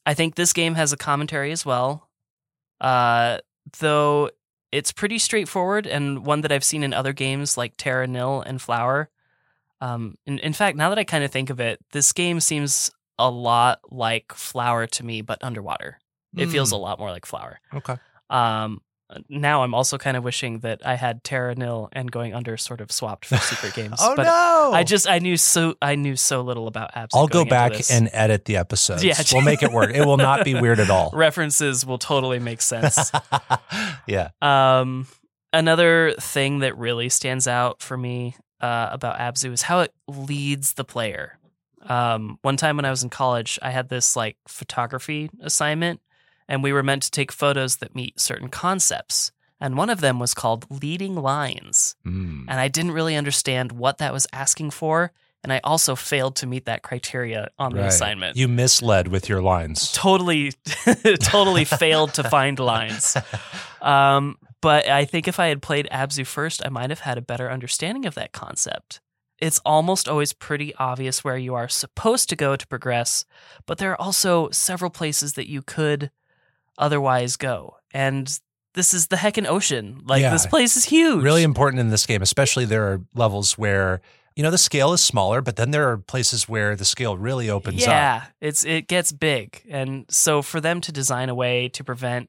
[0.07, 2.09] I think this game has a commentary as well,
[2.81, 3.39] uh,
[3.79, 4.31] though
[4.71, 8.61] it's pretty straightforward and one that I've seen in other games like Terra Nil and
[8.61, 9.09] Flower.
[9.81, 12.91] Um, in, in fact, now that I kind of think of it, this game seems
[13.19, 16.01] a lot like Flower to me, but underwater.
[16.37, 17.61] It feels a lot more like Flower.
[17.73, 17.97] okay.
[18.29, 18.81] Um,
[19.29, 22.81] now I'm also kind of wishing that I had Terra Nil and Going Under sort
[22.81, 23.99] of swapped for secret games.
[24.01, 24.71] Oh but no!
[24.73, 27.09] I just I knew so I knew so little about apps.
[27.15, 29.05] I'll go back and edit the episodes.
[29.05, 29.15] Yeah.
[29.33, 29.91] we'll make it work.
[29.95, 31.11] It will not be weird at all.
[31.15, 33.13] references will totally make sense.
[34.07, 34.31] yeah.
[34.41, 35.07] um,
[35.53, 40.75] another thing that really stands out for me uh, about Abzu is how it leads
[40.75, 41.39] the player.
[41.83, 46.01] Um, one time when I was in college, I had this like photography assignment,
[46.49, 49.33] and we were meant to take photos that meet certain concepts.
[49.61, 51.97] And one of them was called leading lines.
[52.07, 52.45] Mm.
[52.49, 55.13] and I didn't really understand what that was asking for.
[55.43, 57.89] And I also failed to meet that criteria on the Right.
[57.89, 58.37] assignment.
[58.37, 59.93] You misled with your lines.
[59.93, 60.53] totally,
[61.21, 63.17] totally failed to find lines.
[63.83, 67.23] Um, but I think if I had played Abzu first, I might have had a
[67.23, 69.01] better understanding of that concept.
[69.39, 73.27] It's almost always pretty obvious where you are supposed to go to progress,
[73.67, 76.11] but there are also several places that you could
[76.79, 77.77] otherwise go.
[77.93, 78.39] And
[78.75, 80.03] this is the heckin' ocean.
[80.05, 80.33] Like, Yeah.
[80.33, 81.23] this place is huge.
[81.23, 84.01] really important in this game, especially there are levels where
[84.37, 87.49] you know the scale is smaller, but then there are places where the scale really
[87.49, 87.89] opens up.
[87.89, 92.29] yeah, it's it gets big, and so for them to design a way to prevent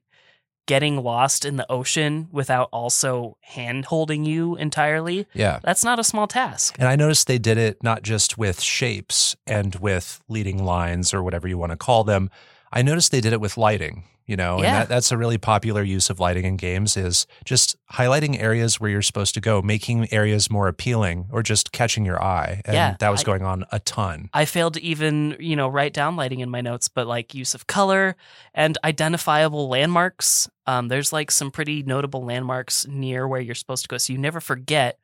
[0.67, 5.59] getting lost in the ocean without also hand holding you entirely, Yeah.
[5.63, 6.75] that's not a small task.
[6.79, 11.21] And I noticed they did it not just with shapes and with leading lines or
[11.23, 12.29] whatever you want to call them.
[12.71, 15.83] I noticed they did it with lighting, you know, and that, that's a really popular
[15.83, 20.11] use of lighting in games is just highlighting areas where you're supposed to go, making
[20.11, 22.61] areas more appealing or just catching your eye.
[22.65, 24.29] And Yeah, that was I- going on a ton.
[24.33, 27.53] I failed to even, you know, write down lighting in my notes, but like use
[27.53, 28.15] of color
[28.53, 30.49] and identifiable landmarks.
[30.65, 34.17] Um, there's like some pretty notable landmarks near where you're supposed to go, so you
[34.19, 34.97] never forget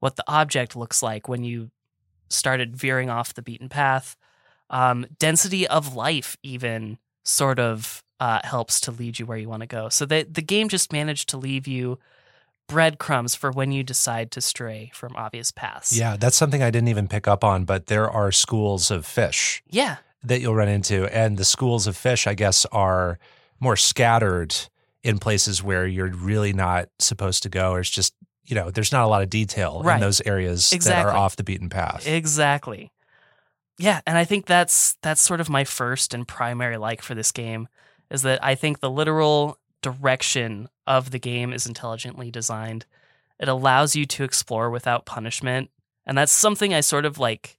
[0.00, 1.70] what the object looks like when you
[2.30, 4.16] started veering off the beaten path.
[4.70, 9.62] Um, density of life even sort of uh, helps to lead you where you want
[9.62, 9.88] to go.
[9.88, 11.98] So the the game just managed to leave you
[12.68, 15.96] breadcrumbs for when you decide to stray from obvious paths.
[15.96, 19.60] Yeah, that's something I didn't even pick up on, but there are schools of fish
[19.68, 21.04] yeah, that you'll run into.
[21.12, 23.18] And the schools of fish, I guess, are
[23.58, 24.54] more scattered
[25.02, 27.72] in places where you're really not supposed to go.
[27.72, 28.14] Or it's just,
[28.44, 29.96] you know, there's not a lot of detail Right.
[29.96, 32.06] in those areas that are off the beaten path.
[32.06, 32.92] Exactly.
[33.78, 37.32] Yeah, and I think that's that's sort of my first and primary like for this
[37.32, 37.66] game
[38.12, 42.86] is that I think the literal direction of the game is intelligently designed.
[43.40, 45.70] It allows you to explore without punishment,
[46.06, 47.58] and that's something I sort of like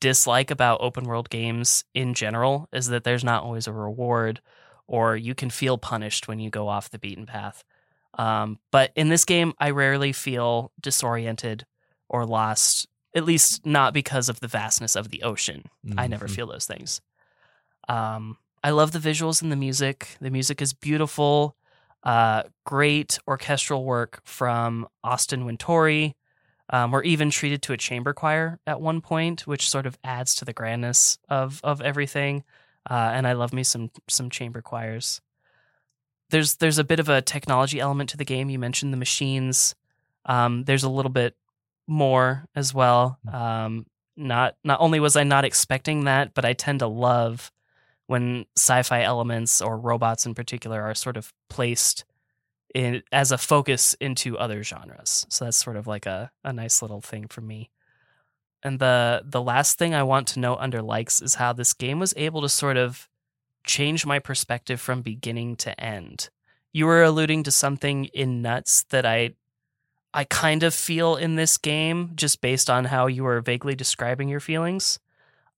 [0.00, 4.40] dislike about open world games in general is that there's not always a reward
[4.86, 7.62] or you can feel punished when you go off the beaten path.
[8.14, 11.66] Um, but in this game, I rarely feel disoriented
[12.08, 15.64] or lost, at least not because of the vastness of the ocean.
[15.98, 16.30] I never Mhm.
[16.34, 17.02] feel those things.
[17.88, 20.16] Um, I love the visuals and the music.
[20.20, 21.56] The music is beautiful.
[22.02, 26.14] Uh, great orchestral work from Austin Wintory.
[26.70, 30.34] Um, we're even treated to a chamber choir at one point, which sort of adds
[30.36, 32.44] to the grandness of of everything.
[32.88, 35.20] Uh, and I love me some some chamber choirs.
[36.30, 38.48] There's there's a bit of a technology element to the game.
[38.48, 39.74] You mentioned the machines.
[40.24, 41.36] Um, there's a little bit
[41.86, 43.18] more as well.
[43.30, 43.86] Um,
[44.16, 47.50] not not only was I not expecting that, but I tend to love
[48.12, 52.04] when sci-fi elements or robots in particular are sort of placed
[52.74, 55.26] in as a focus into other genres.
[55.30, 57.70] So that's sort of like a, a nice little thing for me.
[58.62, 61.98] And the the last thing I want to note under likes is how this game
[61.98, 63.08] was able to sort of
[63.64, 66.28] change my perspective from beginning to end.
[66.70, 69.36] You were alluding to something in Nuts that I
[70.12, 74.28] I kind of feel in this game just based on how you were vaguely describing
[74.28, 75.00] your feelings.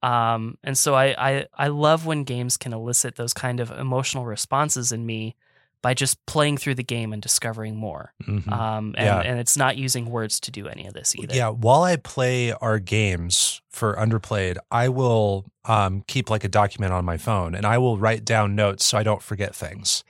[0.04, 4.24] Um, and so I, I I love when games can elicit those kind of emotional
[4.26, 5.34] responses in me
[5.80, 8.12] by just playing through the game and discovering more.
[8.26, 8.50] Mhm.
[8.50, 9.20] Um, and, Yeah.
[9.20, 11.34] and it's not using words to do any of this either.
[11.34, 16.92] Yeah, while I play our games for Underplayed, I will um, keep like a document
[16.94, 20.04] on my phone and I will write down notes so I don't forget things.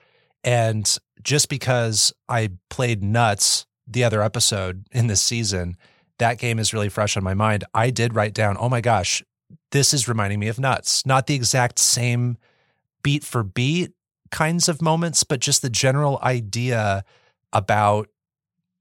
[0.44, 5.76] And just because I played Nuts the other episode in this season,
[6.18, 7.64] that game is really fresh on my mind.
[7.74, 9.22] I did write down, oh my gosh,
[9.72, 11.04] this is reminding me of Nuts.
[11.06, 12.36] Not the exact same
[13.02, 13.92] beat for beat
[14.30, 17.04] kinds of moments, but just the general idea
[17.52, 18.08] about,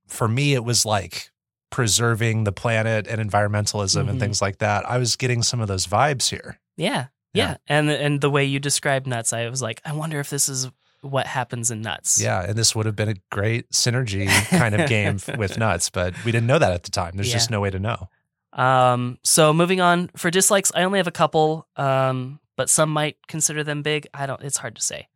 [0.07, 1.29] for me, it was like
[1.69, 4.09] preserving the planet and environmentalism Mhm.
[4.11, 4.87] and things like that.
[4.89, 6.59] I was getting some of those vibes here.
[6.77, 7.07] Yeah.
[7.33, 7.49] Yeah.
[7.49, 7.57] Yeah.
[7.67, 10.69] And and the way you described nuts, I was like, I wonder if this is
[11.01, 12.21] what happens in nuts.
[12.21, 14.27] Yeah, and this would have been a great synergy
[14.57, 17.13] kind of game with Nuts, but we didn't know that at the time.
[17.15, 18.07] There's just no way to know.
[18.53, 23.17] Um, so moving on for dislikes, I only have a couple, um, but some might
[23.27, 24.07] consider them big.
[24.13, 24.41] I don't.
[24.41, 25.07] It's hard to say.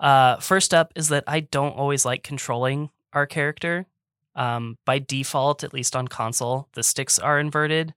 [0.00, 3.86] Uh, first up is that I don't always like controlling our character.
[4.36, 7.94] Um, by default, at least on console, the sticks are inverted.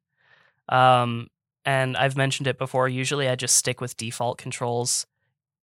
[0.68, 1.28] Um,
[1.64, 2.90] and I've mentioned it before.
[2.90, 5.06] Usually, I just stick with default controls.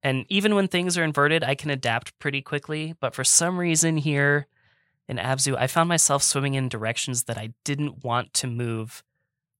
[0.04, 2.94] And even when things are inverted, I can adapt pretty quickly.
[3.00, 4.46] But for some reason here
[5.08, 9.02] in Abzu, I found myself swimming in directions that I didn't want to move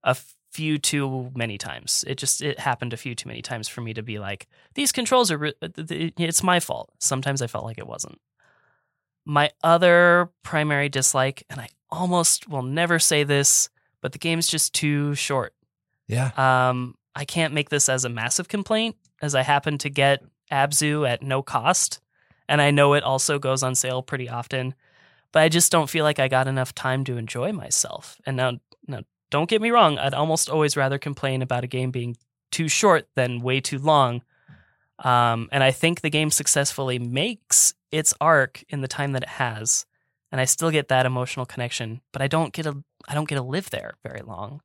[0.05, 0.17] a
[0.51, 2.05] few too many times.
[2.07, 4.93] It just it happened a few too many times for me to be like, these
[4.93, 6.91] controls are re- uh, it's my fault.
[6.99, 8.21] Sometimes I felt like it wasn't.
[9.25, 13.69] My other primary dislike, and I almost will never say this,
[14.01, 15.55] but the game's just too short.
[16.07, 16.31] Yeah.
[16.37, 21.07] Um, I can't make this as a massive complaint, as I happen to get Abzu
[21.07, 22.01] at no cost,
[22.49, 24.75] and I know it also goes on sale pretty often.
[25.31, 28.19] But I just don't feel like I got enough time to enjoy myself.
[28.25, 28.53] And now,
[28.87, 32.17] now, don't get me wrong, I'd almost always rather complain about a game being
[32.51, 34.23] too short than way too long.
[34.99, 39.29] Um, and I think the game successfully makes its arc in the time that it
[39.29, 39.87] has,
[40.33, 42.01] and I still get that emotional connection.
[42.13, 44.61] But I don't get a I don't get to live there very long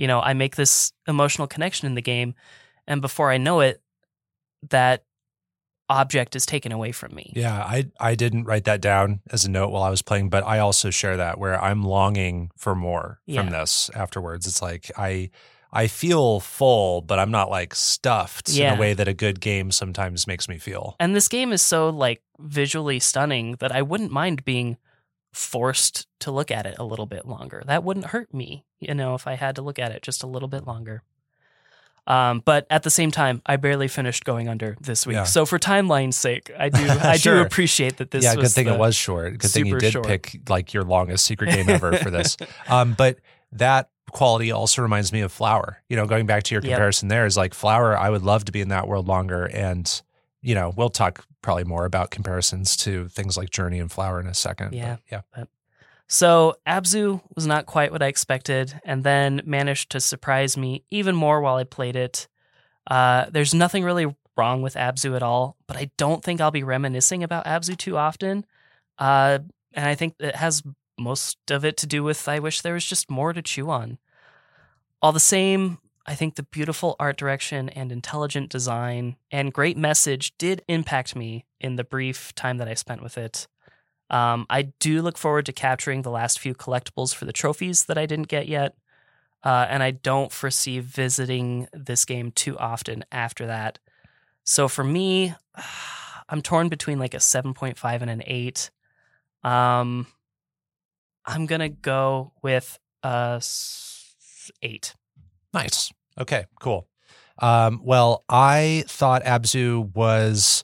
[0.00, 2.34] you know, I make this emotional connection in the game,
[2.86, 3.82] and before I know it,
[4.70, 5.04] that
[5.90, 7.32] object is taken away from me.
[7.34, 10.46] Yeah, I I didn't write that down as a note while I was playing, but
[10.46, 14.46] I also share that where I'm longing for more from this afterwards.
[14.46, 15.30] It's like I
[15.72, 19.70] I feel full, but I'm not like stuffed in a way that a good game
[19.70, 20.96] sometimes makes me feel.
[20.98, 24.78] And this game is so like visually stunning that I wouldn't mind being
[25.32, 27.62] forced to look at it a little bit longer.
[27.66, 30.26] That wouldn't hurt me, you know, if I had to look at it just a
[30.26, 31.02] little bit longer.
[32.06, 35.14] Um, but at the same time, I barely finished going under this week.
[35.14, 35.24] Yeah.
[35.24, 37.36] So for timeline's sake, I do I Sure.
[37.36, 39.38] do appreciate that this yeah, good thing it was short.
[39.38, 40.06] Good thing you did short.
[40.06, 42.36] pick like your longest secret game ever for this.
[42.68, 43.18] Um, but
[43.52, 45.82] that quality also reminds me of Flower.
[45.88, 46.70] You know, going back to your Yep.
[46.70, 49.44] comparison there is like Flower, I would love to be in that world longer.
[49.46, 50.02] And,
[50.42, 54.26] you know, we'll talk probably more about comparisons to things like Journey and Flower in
[54.26, 54.70] a second.
[54.70, 54.96] but Yeah.
[55.12, 55.20] yeah.
[56.12, 61.14] So Abzu was not quite what I expected, and then managed to surprise me even
[61.14, 62.26] more while I played it.
[62.90, 66.64] Uh, there's nothing really wrong with Abzu at all, but I don't think I'll be
[66.64, 68.44] reminiscing about Abzu too often.
[68.98, 69.38] Uh,
[69.72, 70.64] and I think it has
[70.98, 73.98] most of it to do with I wish there was just more to chew on.
[75.00, 80.36] All the same, I think the beautiful art direction and intelligent design and great message
[80.38, 83.46] did impact me in the brief time that I spent with it.
[84.10, 87.96] Um, I do look forward to capturing the last few collectibles for the trophies that
[87.96, 88.74] I didn't get yet.
[89.42, 93.78] Uh, and I don't foresee visiting this game too often after that.
[94.44, 95.34] So for me,
[96.28, 98.70] I'm torn between like a 7.5 and an 8.
[99.42, 100.06] Um,
[101.24, 104.12] I'm going to go with a s-
[104.62, 104.94] 8.
[105.54, 105.92] Nice.
[106.18, 106.86] Okay, cool.
[107.38, 110.62] Um, well, I thought Abzu was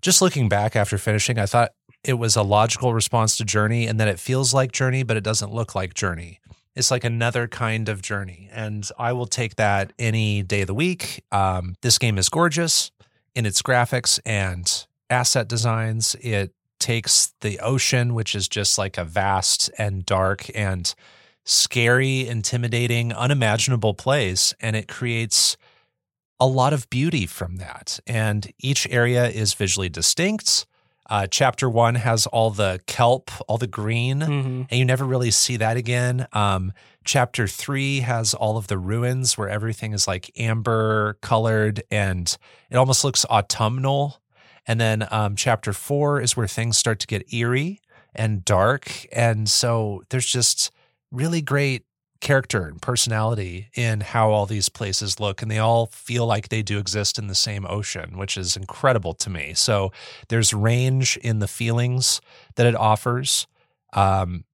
[0.00, 1.72] just looking back after finishing, I thought
[2.04, 5.24] it was a logical response to Journey, and that it feels like Journey, but it
[5.24, 6.40] doesn't look like Journey.
[6.78, 10.74] It's like another kind of journey, and I will take that any day of the
[10.74, 11.24] week.
[11.32, 12.92] Um, this game is gorgeous
[13.34, 16.14] in its graphics and asset designs.
[16.20, 20.94] It takes the ocean, which is just like a vast and dark and
[21.44, 25.56] scary, intimidating, unimaginable place, and it creates
[26.38, 27.98] a lot of beauty from that.
[28.06, 30.64] And each area is visually distinct.
[31.08, 35.30] Uh, chapter one has all the kelp, all the green, hmm and you never really
[35.30, 36.26] see that again.
[36.32, 36.72] Um,
[37.04, 42.36] chapter three has all of the ruins where everything is like amber colored and
[42.70, 44.20] it almost looks autumnal.
[44.66, 47.80] And then um, chapter four is where things start to get eerie
[48.14, 49.06] and dark.
[49.10, 50.70] And so there's just
[51.10, 51.84] really great
[52.20, 55.40] character and personality in how all these places look.
[55.40, 59.14] And they all feel like they do exist in the same ocean, which is incredible
[59.14, 59.54] to me.
[59.54, 59.92] So
[60.28, 62.20] there's range in the feelings
[62.56, 63.46] that it offers.
[63.92, 64.44] Um,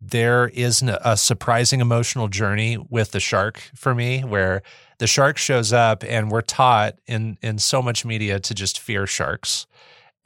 [0.00, 4.62] there is a surprising emotional journey with the shark for me, where
[4.98, 9.06] the shark shows up, and we're taught in in so much media to just fear
[9.06, 9.66] sharks.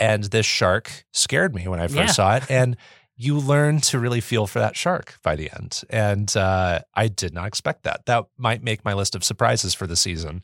[0.00, 2.06] And this shark scared me when I first Yeah.
[2.06, 2.76] saw it, and
[3.20, 5.82] you learn to really feel for that shark by the end.
[5.90, 8.06] And uh, I did not expect that.
[8.06, 10.42] That might make my list of surprises for the season.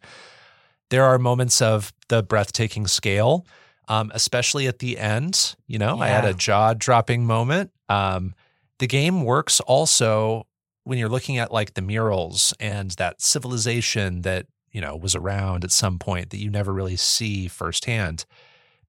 [0.91, 3.47] There are moments of the breathtaking scale,
[3.87, 5.55] um, especially at the end.
[5.69, 7.71] You know, I had a jaw dropping moment.
[7.89, 8.35] Um,
[8.81, 10.49] the game works also
[10.83, 15.63] when you're looking at like the murals and that civilization that, you know, was around
[15.63, 18.25] at some point that you never really see firsthand.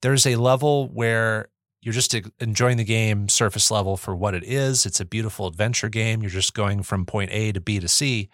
[0.02, 1.50] There's a level where
[1.86, 4.88] you're just enjoying the game surface level for what it is.
[4.88, 6.24] It's a beautiful adventure game.
[6.24, 8.28] You're just going from point A to B to C.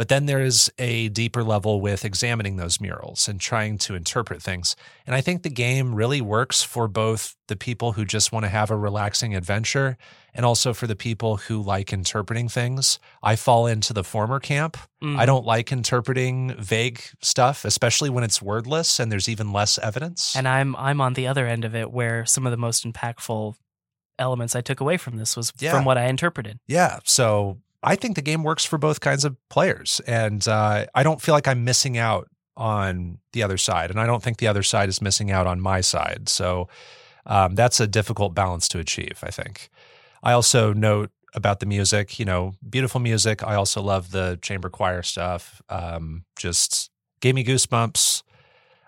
[0.00, 4.42] But then there is a deeper level with examining those murals and trying to interpret
[4.42, 4.74] things.
[5.06, 8.48] And I think the game really works for both the people who just want to
[8.48, 9.98] have a relaxing adventure
[10.32, 12.98] and also for the people who like interpreting things.
[13.22, 14.78] I fall into the former camp.
[15.02, 15.20] Mm-hmm.
[15.20, 20.34] I don't like interpreting vague stuff, especially when it's wordless and there's even less evidence.
[20.34, 23.54] And I'm I'm on the other end of it, where some of the most impactful
[24.18, 25.72] elements I took away from this was Yeah.
[25.72, 26.58] from what I interpreted.
[26.66, 27.00] Yeah.
[27.04, 30.00] So I think the game works for both kinds of players.
[30.06, 33.90] And uh, I don't feel like I'm missing out on the other side.
[33.90, 36.28] And I don't think the other side is missing out on my side.
[36.28, 36.68] So
[37.26, 39.70] um, that's a difficult balance to achieve, I think.
[40.22, 43.42] I also note about the music, you know, beautiful music.
[43.42, 45.62] I also love the chamber choir stuff.
[45.68, 48.22] Um, just gave me goosebumps.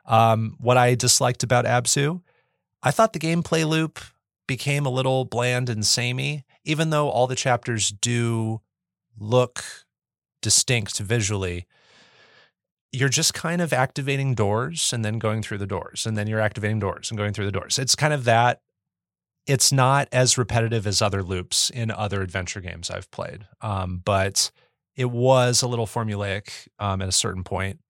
[0.04, 2.20] Um, what I disliked about Abzu,
[2.82, 4.00] I thought the gameplay loop
[4.48, 8.60] became a little bland and samey, even though all the chapters do
[9.18, 9.64] look
[10.40, 11.66] distinct visually.
[12.92, 16.40] You're just kind of activating doors and then going through the doors, and then you're
[16.40, 17.78] activating doors and going through the doors.
[17.78, 18.60] It's kind of that.
[19.46, 24.50] It's not as repetitive as other loops in other adventure games I've played, um, but
[24.94, 27.80] it was a little formulaic um, at a certain point.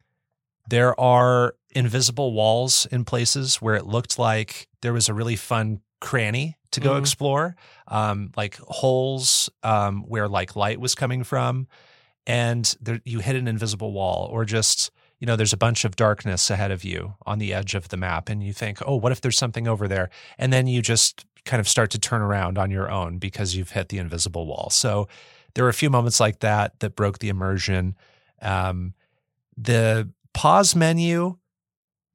[0.68, 5.80] There are invisible walls in places where it looked like there was a really fun
[6.02, 6.98] cranny to go Mhm.
[7.00, 7.56] explore,
[7.88, 11.66] um, like holes um, where like light was coming from,
[12.26, 14.90] and there, you hit an invisible wall, or just
[15.20, 17.96] you know there's a bunch of darkness ahead of you on the edge of the
[17.96, 20.10] map, and you think, oh, what if there's something over there?
[20.38, 23.70] And then you just kind of start to turn around on your own because you've
[23.70, 24.68] hit the invisible wall.
[24.70, 25.08] So
[25.54, 27.94] there were a few moments like that that broke the immersion.
[28.40, 28.94] Um,
[29.56, 31.36] the pause menu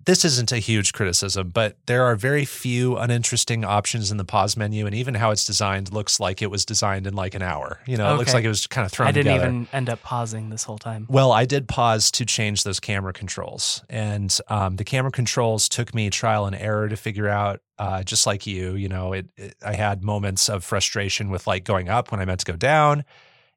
[0.08, 4.56] this isn't a huge criticism, but there are very few uninteresting options in the pause
[4.56, 7.82] menu, and even how it's designed looks like it was designed in like an hour.
[7.86, 9.50] You know, it looks like it was kind of thrown I didn't together.
[9.50, 11.08] even end up pausing this whole time.
[11.10, 15.94] Well, I did pause to change those camera controls, and um, the camera controls took
[15.94, 17.60] me trial and error to figure out.
[17.78, 19.56] Uh, just like you, you know, it, it.
[19.64, 23.04] I had moments of frustration with like going up when I meant to go down.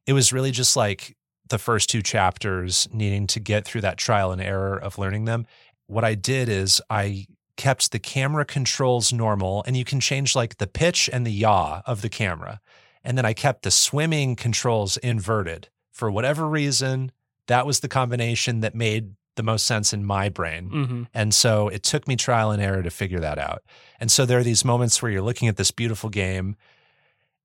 [0.04, 1.16] It was really just like
[1.48, 5.46] the first two chapters needing to get through that trial and error of learning them.
[5.90, 7.26] What I did is I
[7.56, 11.82] kept the camera controls normal, and you can change like the pitch and the yaw
[11.84, 12.60] of the camera.
[13.02, 17.12] And then I kept the swimming controls inverted for whatever reason.
[17.48, 20.68] That was the combination that made the most sense in my brain.
[20.70, 23.62] hmm And so it took me trial and error to figure that out.
[23.98, 26.56] And so there are these moments where you're looking at this beautiful game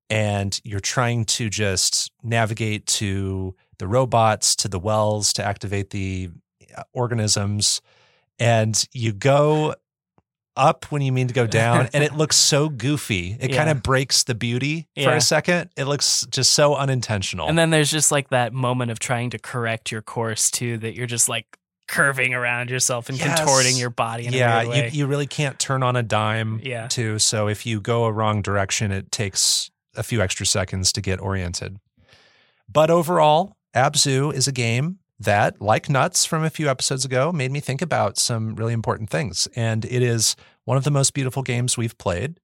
[0.09, 6.29] and you're trying to just navigate to the robots, to the wells to activate the
[6.77, 7.81] uh, organisms.
[8.39, 9.75] And you go
[10.57, 13.37] up when you mean to go down, and it looks so goofy.
[13.39, 15.69] It kind of breaks the beauty for a second.
[15.77, 17.47] It looks just so unintentional.
[17.47, 20.93] And then there's just like that moment of trying to correct your course too, that
[20.95, 21.45] you're just like
[21.87, 23.37] curving around yourself and Yes.
[23.37, 26.87] contorting your body yeah, you you really can't turn on a dime Yeah.
[26.87, 27.19] too.
[27.19, 31.19] So if you go a wrong direction, it takes a few extra seconds to get
[31.21, 31.77] oriented.
[32.67, 37.51] But overall, Abzu is a game that, like Nuts from a few episodes ago, made
[37.51, 39.47] me think about some really important things.
[39.55, 40.35] And it is
[40.65, 42.39] one of the most beautiful games we've played,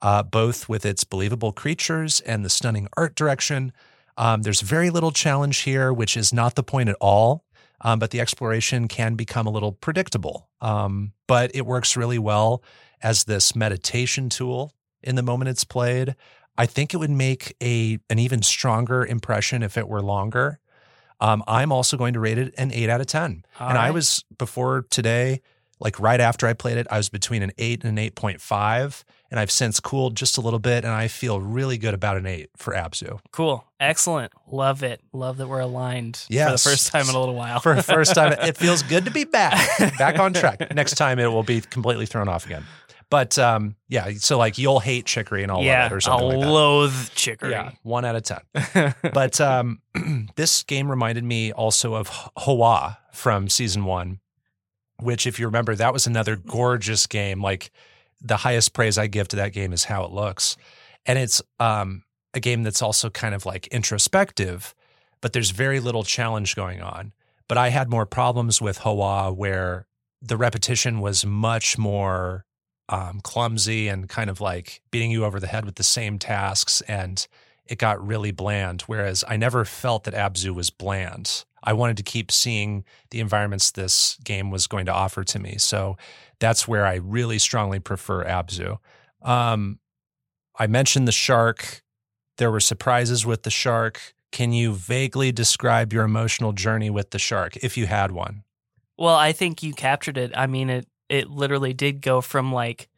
[0.00, 3.72] uh, both with its believable creatures and the stunning art direction.
[4.16, 7.44] Um, there's very little challenge here, which is not the point at all.
[7.80, 10.48] Um, but the exploration can become a little predictable.
[10.62, 12.62] Um, but it works really well
[13.02, 14.72] as this meditation tool
[15.02, 16.16] in the moment it's played.
[16.56, 20.60] I think it would make a an even stronger impression if it were longer.
[21.24, 23.44] Um, I'm also going to rate it an eight out of ten.
[23.58, 25.40] All and I was before today,
[25.80, 28.42] like right after I played it, I was between an eight and an eight point
[28.42, 32.18] five, and I've since cooled just a little bit, and I feel really good about
[32.18, 33.20] an eight for Abzu.
[33.32, 33.64] Cool.
[33.80, 34.32] Excellent.
[34.46, 35.00] Love it.
[35.14, 37.58] Love that we're aligned for the first time in a little while.
[37.60, 40.74] For the first time, it feels good to be back, back on track.
[40.74, 42.64] Next time, it will be completely thrown off again.
[43.10, 46.38] But um, yeah, so like you'll hate chicory and all yeah, it or something I'll
[46.38, 46.52] like that.
[46.52, 47.50] loathe chicory.
[47.52, 48.94] Yeah, one out of ten.
[49.12, 49.80] but um,
[50.36, 54.20] this game reminded me also of H- Hawa from season one,
[55.00, 57.40] which, if you remember, that was another gorgeous game.
[57.42, 57.70] Like
[58.20, 60.56] the highest praise I give to that game is how it looks,
[61.06, 62.02] and it's um,
[62.32, 64.74] a game that's also kind of like introspective,
[65.20, 67.12] but there's very little challenge going on.
[67.48, 69.86] But I had more problems with Hawa where
[70.22, 72.46] the repetition was much more
[72.88, 76.80] um, clumsy and kind of like beating you over the head with the same tasks
[76.82, 77.26] and
[77.66, 78.82] it got really bland.
[78.82, 81.44] Whereas I never felt that Abzu was bland.
[81.62, 85.56] I wanted to keep seeing the environments this game was going to offer to me.
[85.56, 85.96] So
[86.38, 88.78] that's where I really strongly prefer Abzu.
[89.22, 89.78] Um,
[90.58, 91.82] I mentioned the shark.
[92.36, 94.14] There were surprises with the shark.
[94.30, 98.44] Can you vaguely describe your emotional journey with the shark if you had one?
[98.98, 100.32] Well, I think you captured it.
[100.36, 102.88] I mean, it it literally did go from like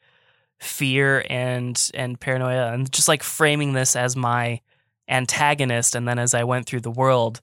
[0.61, 4.61] fear and and paranoia and just like framing this as my
[5.09, 7.41] antagonist and then as I went through the world,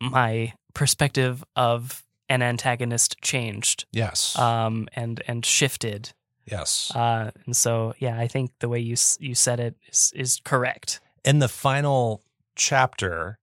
[0.00, 4.36] my perspective of an antagonist changed Yes.
[4.38, 6.12] um and and shifted.
[6.50, 6.90] yes.
[6.94, 11.00] Uh and so yeah, I think the way you you said it is is correct.
[11.24, 12.22] in the final
[12.56, 13.38] chapter,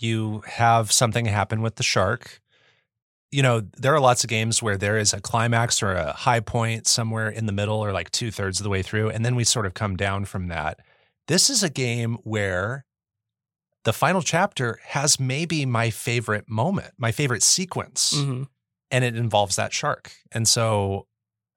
[0.00, 2.40] you have something happen with the shark.
[3.36, 6.40] You know, there are lots of games where there is a climax or a high
[6.40, 9.36] point somewhere in the middle or like two thirds of the way through, and then
[9.36, 10.80] we sort of come down from that.
[11.28, 12.86] This is a game where
[13.84, 18.44] the final chapter has maybe my favorite moment, my favorite sequence, hmm
[18.90, 20.12] and it involves that shark.
[20.32, 21.06] And so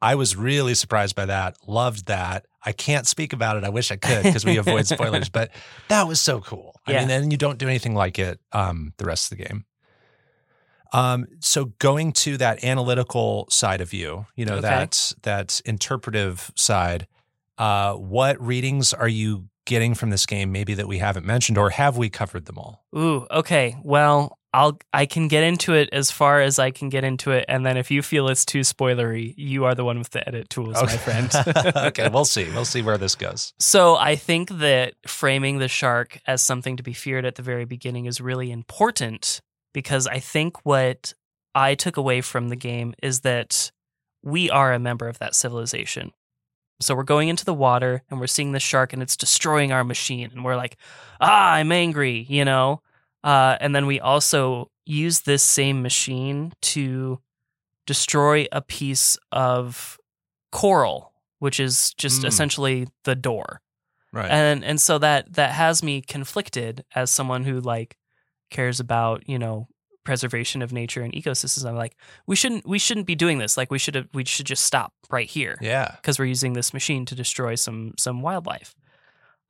[0.01, 2.45] I was really surprised by that, loved that.
[2.65, 3.63] I can't speak about it.
[3.63, 5.51] I wish I could because we avoid spoilers, but
[5.89, 6.75] that was so cool.
[6.87, 6.99] I Yeah.
[7.01, 9.63] mean, and you don't do anything like it um, the rest of the game.
[10.93, 14.61] Um, so going to that analytical side of you, you know, Okay.
[14.61, 17.07] that that interpretive side,
[17.57, 21.69] uh, what readings are you getting from this game maybe that we haven't mentioned or
[21.69, 22.83] have we covered them all?
[22.97, 23.75] Ooh, okay.
[23.83, 27.45] Well, I'll I can get into it as far as I can get into it,
[27.47, 30.49] and then if you feel it's too spoilery, you are the one with the edit
[30.49, 31.29] tools, my friend.
[31.87, 32.49] okay, we'll see.
[32.49, 33.53] We'll see where this goes.
[33.59, 37.65] So I think that framing the shark as something to be feared at the very
[37.65, 39.39] beginning is really important
[39.73, 41.13] because I think what
[41.55, 43.71] I took away from the game is that
[44.23, 46.11] we are a member of that civilization.
[46.81, 49.83] So we're going into the water and we're seeing the shark and it's destroying our
[49.83, 50.77] machine and we're like,
[51.19, 52.81] "Ah, I'm angry," you know?
[53.23, 57.19] Uh, and then we also use this same machine to
[57.85, 59.97] destroy a piece of
[60.51, 62.25] coral, which is just Mm.
[62.27, 63.61] essentially the door.
[64.13, 64.29] Right.
[64.31, 67.97] And and so that that has me conflicted as someone who like
[68.49, 69.67] cares about, you know,
[70.03, 71.65] preservation of nature and ecosystems.
[71.65, 71.95] I'm like,
[72.25, 73.57] we shouldn't we shouldn't be doing this.
[73.57, 75.95] Like we should have we should just stop right here yeah.
[75.97, 78.75] because we're using this machine to destroy some some wildlife.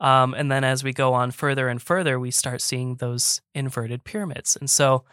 [0.02, 4.04] Um, and then as we go on further and further, we start seeing those inverted
[4.04, 4.56] pyramids.
[4.56, 5.04] And so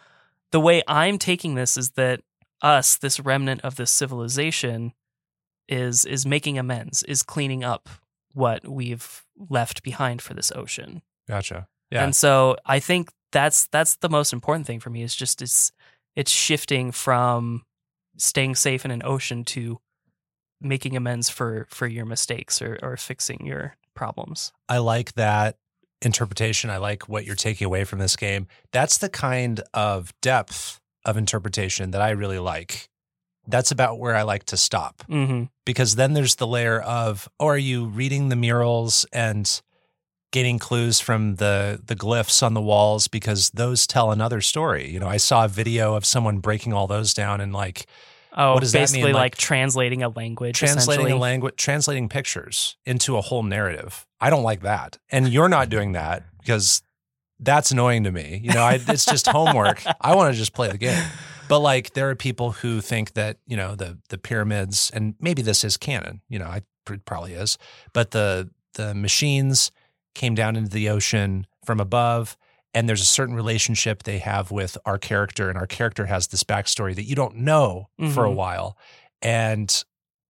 [0.53, 2.21] the way I'm taking this is that
[2.63, 4.93] us, this remnant of this civilization,
[5.69, 7.89] is is making amends, is cleaning up
[8.33, 11.03] what we've left behind for this ocean.
[11.29, 11.67] Gotcha.
[11.91, 12.05] Yeah.
[12.05, 15.73] And so I think that's that's the most important thing for me is just it's
[16.15, 17.63] it's shifting from
[18.17, 19.79] staying safe in an ocean to
[20.61, 24.53] making amends for for your mistakes or or fixing your problems.
[24.69, 25.57] I like that
[26.03, 26.71] interpretation.
[26.71, 28.47] I like what you're taking away from this game.
[28.73, 32.89] That's the kind of depth of interpretation that I really like.
[33.49, 37.49] That's about where I like to stop hmm because then there's the layer of, oh,
[37.49, 39.61] are you reading the murals and
[40.37, 44.87] gaining clues from the the glyphs on the walls because those tell another story.
[44.91, 47.87] You know, I saw a video of someone breaking all those down and like
[48.39, 48.83] Oh, What does that mean?
[48.83, 50.59] basically Like, like, translating a language.
[50.59, 54.07] translating a language, translating pictures into a whole narrative.
[54.21, 56.83] I don't like that, and you're not doing that because
[57.41, 58.39] that's annoying to me.
[58.45, 59.83] You know, I, it's just homework.
[60.03, 61.03] I want to just play the game.
[61.49, 65.41] But like, there are people who think that you know the the pyramids, and maybe
[65.41, 66.21] this is canon.
[66.29, 66.61] You know, I
[66.91, 67.57] it probably is,
[67.95, 69.73] but the the machines
[70.17, 72.37] came down into the ocean from above.
[72.75, 76.43] And there's a certain relationship they have with our character, and our character has this
[76.45, 78.35] backstory that you don't know for a Mhm.
[78.35, 78.77] while.
[79.23, 79.85] And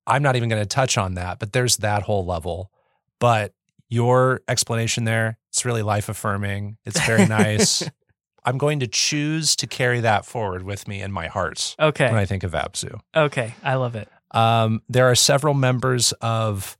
[0.07, 2.71] I'm not even going to touch on that, but there's that whole level.
[3.19, 3.53] But
[3.89, 6.77] your explanation there, it's really life affirming.
[6.85, 7.83] It's very nice.
[8.45, 12.07] I'm going to choose to carry that forward with me in my heart Okay.
[12.09, 13.01] when I think of Abzu.
[13.17, 13.55] Okay.
[13.65, 14.09] I love it.
[14.31, 16.77] Um, there are several members of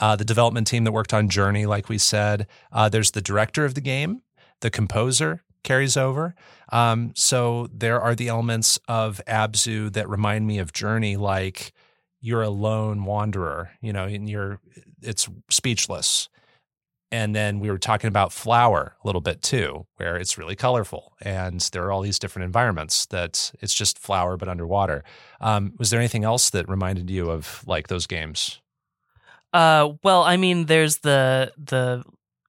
[0.00, 2.46] uh, the development team that worked on Journey, like we said.
[2.72, 4.22] Uh, there's the director of the game,
[4.60, 6.34] the composer carries over.
[6.70, 11.72] Um, so there are the elements of Abzu that remind me of Journey, like
[12.20, 14.60] you're a lone wanderer, you know, and you're
[15.02, 16.28] it's speechless.
[17.10, 21.14] And then we were talking about Flower a little bit too, where it's really colorful
[21.20, 25.04] and there are all these different environments that it's just flower but underwater.
[25.40, 28.60] Um, was there anything else that reminded you of like those games?
[29.54, 32.04] Uh, well, I mean, there's the the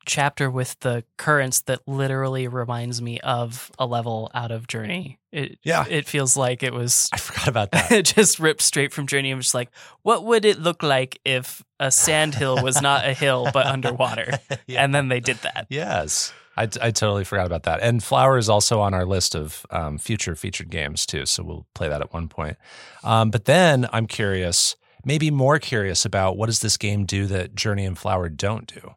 [0.08, 5.20] chapter with the currents that literally reminds me of a level out of Journey.
[5.32, 5.84] It Yeah.
[5.90, 7.92] it feels like it was I forgot about that.
[7.92, 9.32] It just ripped straight from Journey.
[9.32, 9.70] I'm just like,
[10.04, 14.38] what would it look like if a sand hill was not a hill but underwater?
[14.68, 14.84] yeah.
[14.84, 15.66] And then they did that.
[15.70, 16.34] Yes.
[16.58, 17.82] I, I totally forgot about that.
[17.82, 21.26] And Flower is also on our list of um, future featured games too.
[21.26, 22.58] So we'll play that at one point.
[23.04, 24.76] Um, but then I'm curious,
[25.06, 28.96] maybe more curious about what does this game do that Journey and Flower don't do?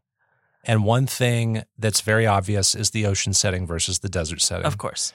[0.65, 4.67] And one thing that's very obvious is the ocean setting versus the desert setting.
[4.67, 5.13] Of course.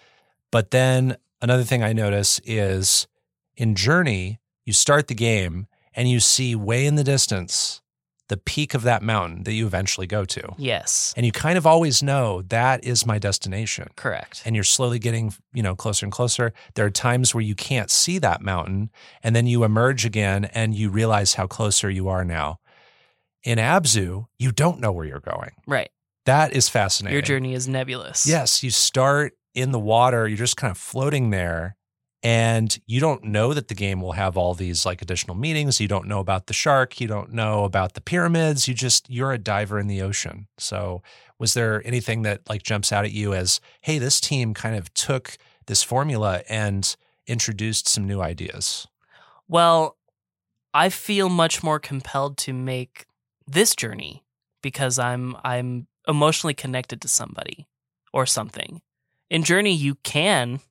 [0.51, 3.07] But then another thing I notice is
[3.55, 7.82] in Journey, you start the game and you see way in the distance
[8.29, 10.53] the peak of that mountain that you eventually go to.
[10.57, 11.13] Yes.
[11.17, 13.89] And you kind of always know that is my destination.
[13.95, 14.41] Correct.
[14.45, 16.53] And you're slowly getting, you know, closer and closer.
[16.75, 18.89] There are times where you can't see that mountain
[19.21, 22.59] and then you emerge again and you realize how closer you are now.
[23.43, 25.51] In Abzu, you don't know where you're going.
[25.67, 25.89] Right.
[26.25, 27.15] That is fascinating.
[27.15, 28.25] Your journey is nebulous.
[28.25, 31.75] Yes, you start in the water, you're just kind of floating there
[32.23, 35.81] and you don't know that the game will have all these like additional meanings.
[35.81, 39.33] You don't know about the shark, you don't know about the pyramids, you just you're
[39.33, 40.47] a diver in the ocean.
[40.57, 41.03] So,
[41.37, 44.93] was there anything that like jumps out at you as, "Hey, this team kind of
[44.93, 45.37] took
[45.67, 46.95] this formula and
[47.27, 48.87] introduced some new ideas?"
[49.49, 49.97] Well,
[50.73, 53.05] I feel much more compelled to make
[53.45, 54.23] this journey
[54.61, 57.67] because I'm I'm emotionally connected to somebody
[58.13, 58.81] or something.
[59.29, 60.61] In Journey you can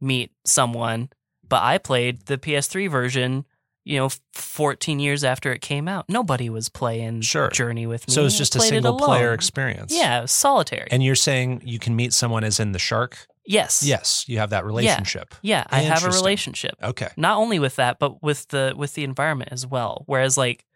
[0.00, 1.10] meet someone,
[1.46, 3.44] but I played the PS3 version,
[3.84, 6.04] you know, 14 years after it came out.
[6.08, 7.48] Nobody was playing Sure.
[7.50, 8.14] Journey with me.
[8.14, 9.94] So, it's just a single player experience.
[9.94, 10.88] Yeah, it was solitary.
[10.90, 13.26] And you're saying you can meet someone as in the shark?
[13.46, 13.82] yes.
[13.82, 15.34] Yes, you have that relationship.
[15.40, 16.74] Yeah, I have a relationship.
[16.82, 17.08] Okay.
[17.16, 20.66] not only with that but with the with the environment as well whereas like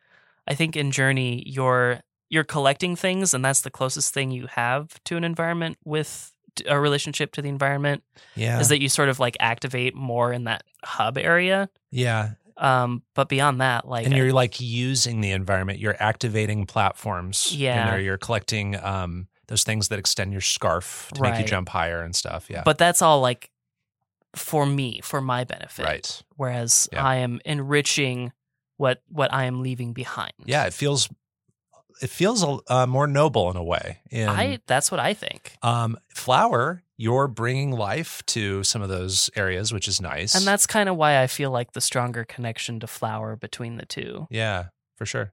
[0.48, 2.00] i think in journey you're
[2.30, 6.31] you're collecting things and that's the closest thing you have to an environment with
[6.66, 8.02] a relationship to the environment
[8.34, 8.60] Yeah.
[8.60, 11.68] is that you sort of like activate more in that hub area.
[11.90, 12.32] Yeah.
[12.58, 15.78] um but beyond that like and you're like using the environment.
[15.78, 17.80] You're activating platforms Yeah.
[17.80, 21.68] and there you're collecting um those things that extend your scarf to make you jump
[21.70, 22.48] higher and stuff.
[22.50, 22.62] Yeah.
[22.64, 23.50] But that's all like
[24.36, 25.84] for me for my benefit.
[25.84, 26.22] Right.
[26.36, 27.04] Whereas Yeah.
[27.04, 28.32] i am enriching
[28.76, 30.32] what what i am leaving behind.
[30.44, 31.08] Yeah it feels
[32.02, 35.96] it feels uh, more noble in a way in i that's what i think um
[36.08, 40.88] flower you're bringing life to some of those areas which is nice And that's kind
[40.88, 44.26] of why I feel like the stronger connection to flower between the two.
[44.30, 44.66] yeah
[44.96, 45.32] for sure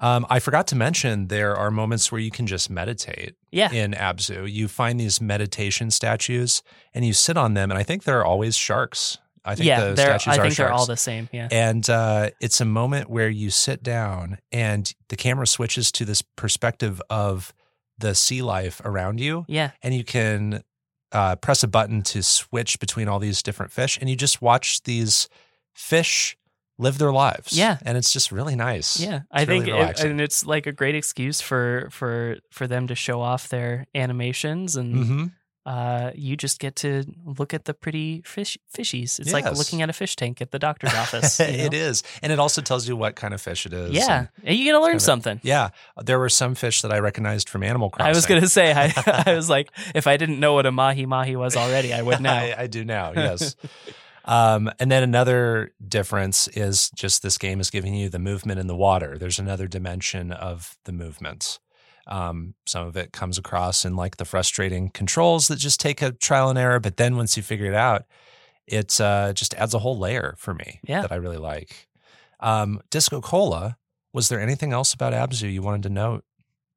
[0.00, 3.72] um, I forgot to mention there are moments where you can just meditate Yeah.
[3.72, 4.48] in Abzu.
[4.50, 6.62] You find these meditation statues
[6.94, 9.18] and you sit on them, and I think there are always sharks.
[9.44, 11.28] I think yeah, the they're, statues I are think they're all the same.
[11.32, 11.48] Yeah.
[11.50, 16.22] And uh, it's a moment where you sit down and the camera switches to this
[16.22, 17.52] perspective of
[17.98, 19.70] the sea life around you, Yeah.
[19.82, 20.62] and you can
[21.10, 24.82] uh, press a button to switch between all these different fish, and you just watch
[24.84, 25.28] these
[25.74, 26.36] fish
[26.78, 27.58] live their lives.
[27.58, 27.78] Yeah.
[27.84, 29.00] and it's just really nice.
[29.00, 29.20] Yeah.
[29.32, 32.94] I really think it, and it's like a great excuse for for for them to
[32.94, 35.24] show off their animations and hmm
[35.68, 39.20] uh, you just get to look at the pretty fish fishies.
[39.20, 41.38] It's like looking at a fish tank at the doctor's office.
[41.38, 41.64] you know?
[41.64, 43.90] it is, and it also tells you what kind of fish it is.
[43.90, 45.40] Yeah, and- you get to learn something.
[45.42, 45.68] yeah.
[46.02, 48.08] There were some fish that I recognized from Animal Crossing.
[48.08, 48.92] I was gonna say, I,
[49.26, 52.20] I was like, if I didn't know what a mahi mahi was already, I would
[52.22, 52.32] now.
[52.34, 53.12] I, I do now.
[53.14, 53.54] Yes.
[54.24, 58.68] um, and then another difference is just this game is giving you the movement in
[58.68, 59.18] the water.
[59.18, 61.58] There's another dimension of the movement.
[62.08, 66.12] Um, some of it comes across in like the frustrating controls that just take a
[66.12, 68.04] trial and error, but then once you figure it out,
[68.66, 71.02] it uh, just adds a whole layer for me Yeah.
[71.02, 71.88] that I really like.
[72.40, 73.76] Um, Disco Cola.
[74.12, 76.24] Was there anything else about Abzu you wanted to note?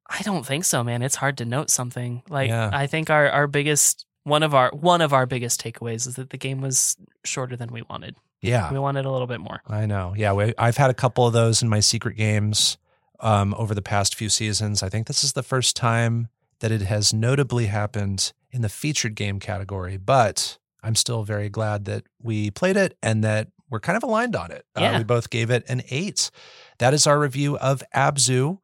[0.08, 1.00] I don't think so, man.
[1.02, 2.22] It's hard to note something.
[2.28, 2.68] Like Yeah.
[2.72, 6.30] I think our our biggest one of our one of our biggest takeaways is that
[6.30, 8.16] the game was shorter than we wanted.
[8.42, 9.62] Yeah, We wanted a little bit more.
[9.68, 10.14] I know.
[10.16, 12.76] Yeah, we, I've had a couple of those in my secret games
[13.22, 14.82] um, over the past few seasons.
[14.82, 16.28] I think this is the first time
[16.60, 21.86] that it has notably happened in the featured game category, but I'm still very glad
[21.86, 24.66] that we played it and that we're kind of aligned on it.
[24.76, 26.30] Uh, we both gave it an eight.
[26.78, 28.58] That is our review of Abzu.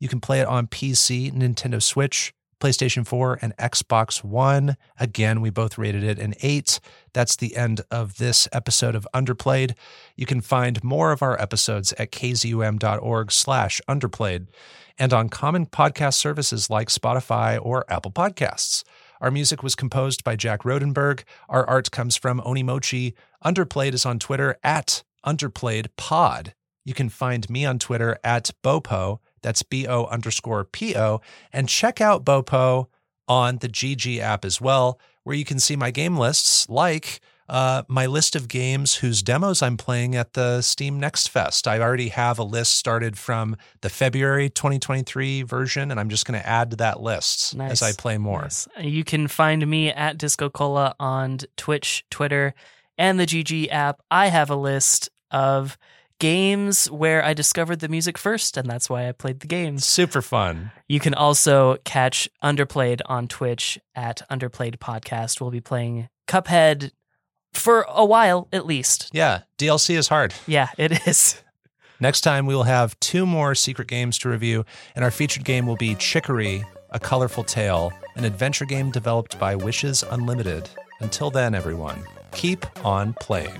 [0.00, 4.76] You can play it on PC, Nintendo Switch, PlayStation 4, and Xbox One.
[4.98, 6.80] Again, we both rated it an eight.
[7.12, 9.74] That's the end of this episode of Underplayed.
[10.16, 14.46] You can find more of our episodes at kzum.org slash underplayed
[14.98, 18.82] and on common podcast services like Spotify or Apple Podcasts.
[19.20, 21.22] Our music was composed by Jack Rodenberg.
[21.48, 23.14] Our art comes from Onimochi.
[23.44, 26.52] Underplayed is on Twitter at underplayedpod.
[26.84, 29.18] You can find me on Twitter at Bopo.
[29.46, 31.20] That's B O underscore P O.
[31.52, 32.86] And check out Bopo
[33.28, 37.84] on the GG app as well, where you can see my game lists like uh,
[37.86, 41.68] my list of games whose demos I'm playing at the Steam Next Fest.
[41.68, 46.40] I already have a list started from the February 2023 version, and I'm just going
[46.40, 47.70] to add to that list Nice.
[47.70, 48.42] as I play more.
[48.42, 48.66] Nice.
[48.80, 52.52] You can find me at Disco Cola on Twitch, Twitter,
[52.98, 54.00] and the GG app.
[54.10, 55.78] I have a list of
[56.18, 59.84] games where I discovered the music first, and that's why I played the games.
[59.84, 60.72] Super fun.
[60.88, 65.40] You can also catch Underplayed on Twitch at Underplayed Podcast.
[65.40, 66.92] We'll be playing Cuphead
[67.52, 69.10] for a while at least.
[69.12, 70.34] Yeah, DLC is hard.
[70.46, 71.42] Yeah, it is.
[72.00, 74.64] Next time, we will have two more secret games to review,
[74.94, 79.56] and our featured game will be Chicory, A Colorful Tale, an adventure game developed by
[79.56, 80.68] Wishes Unlimited.
[81.00, 83.56] Until then, everyone, keep on playing.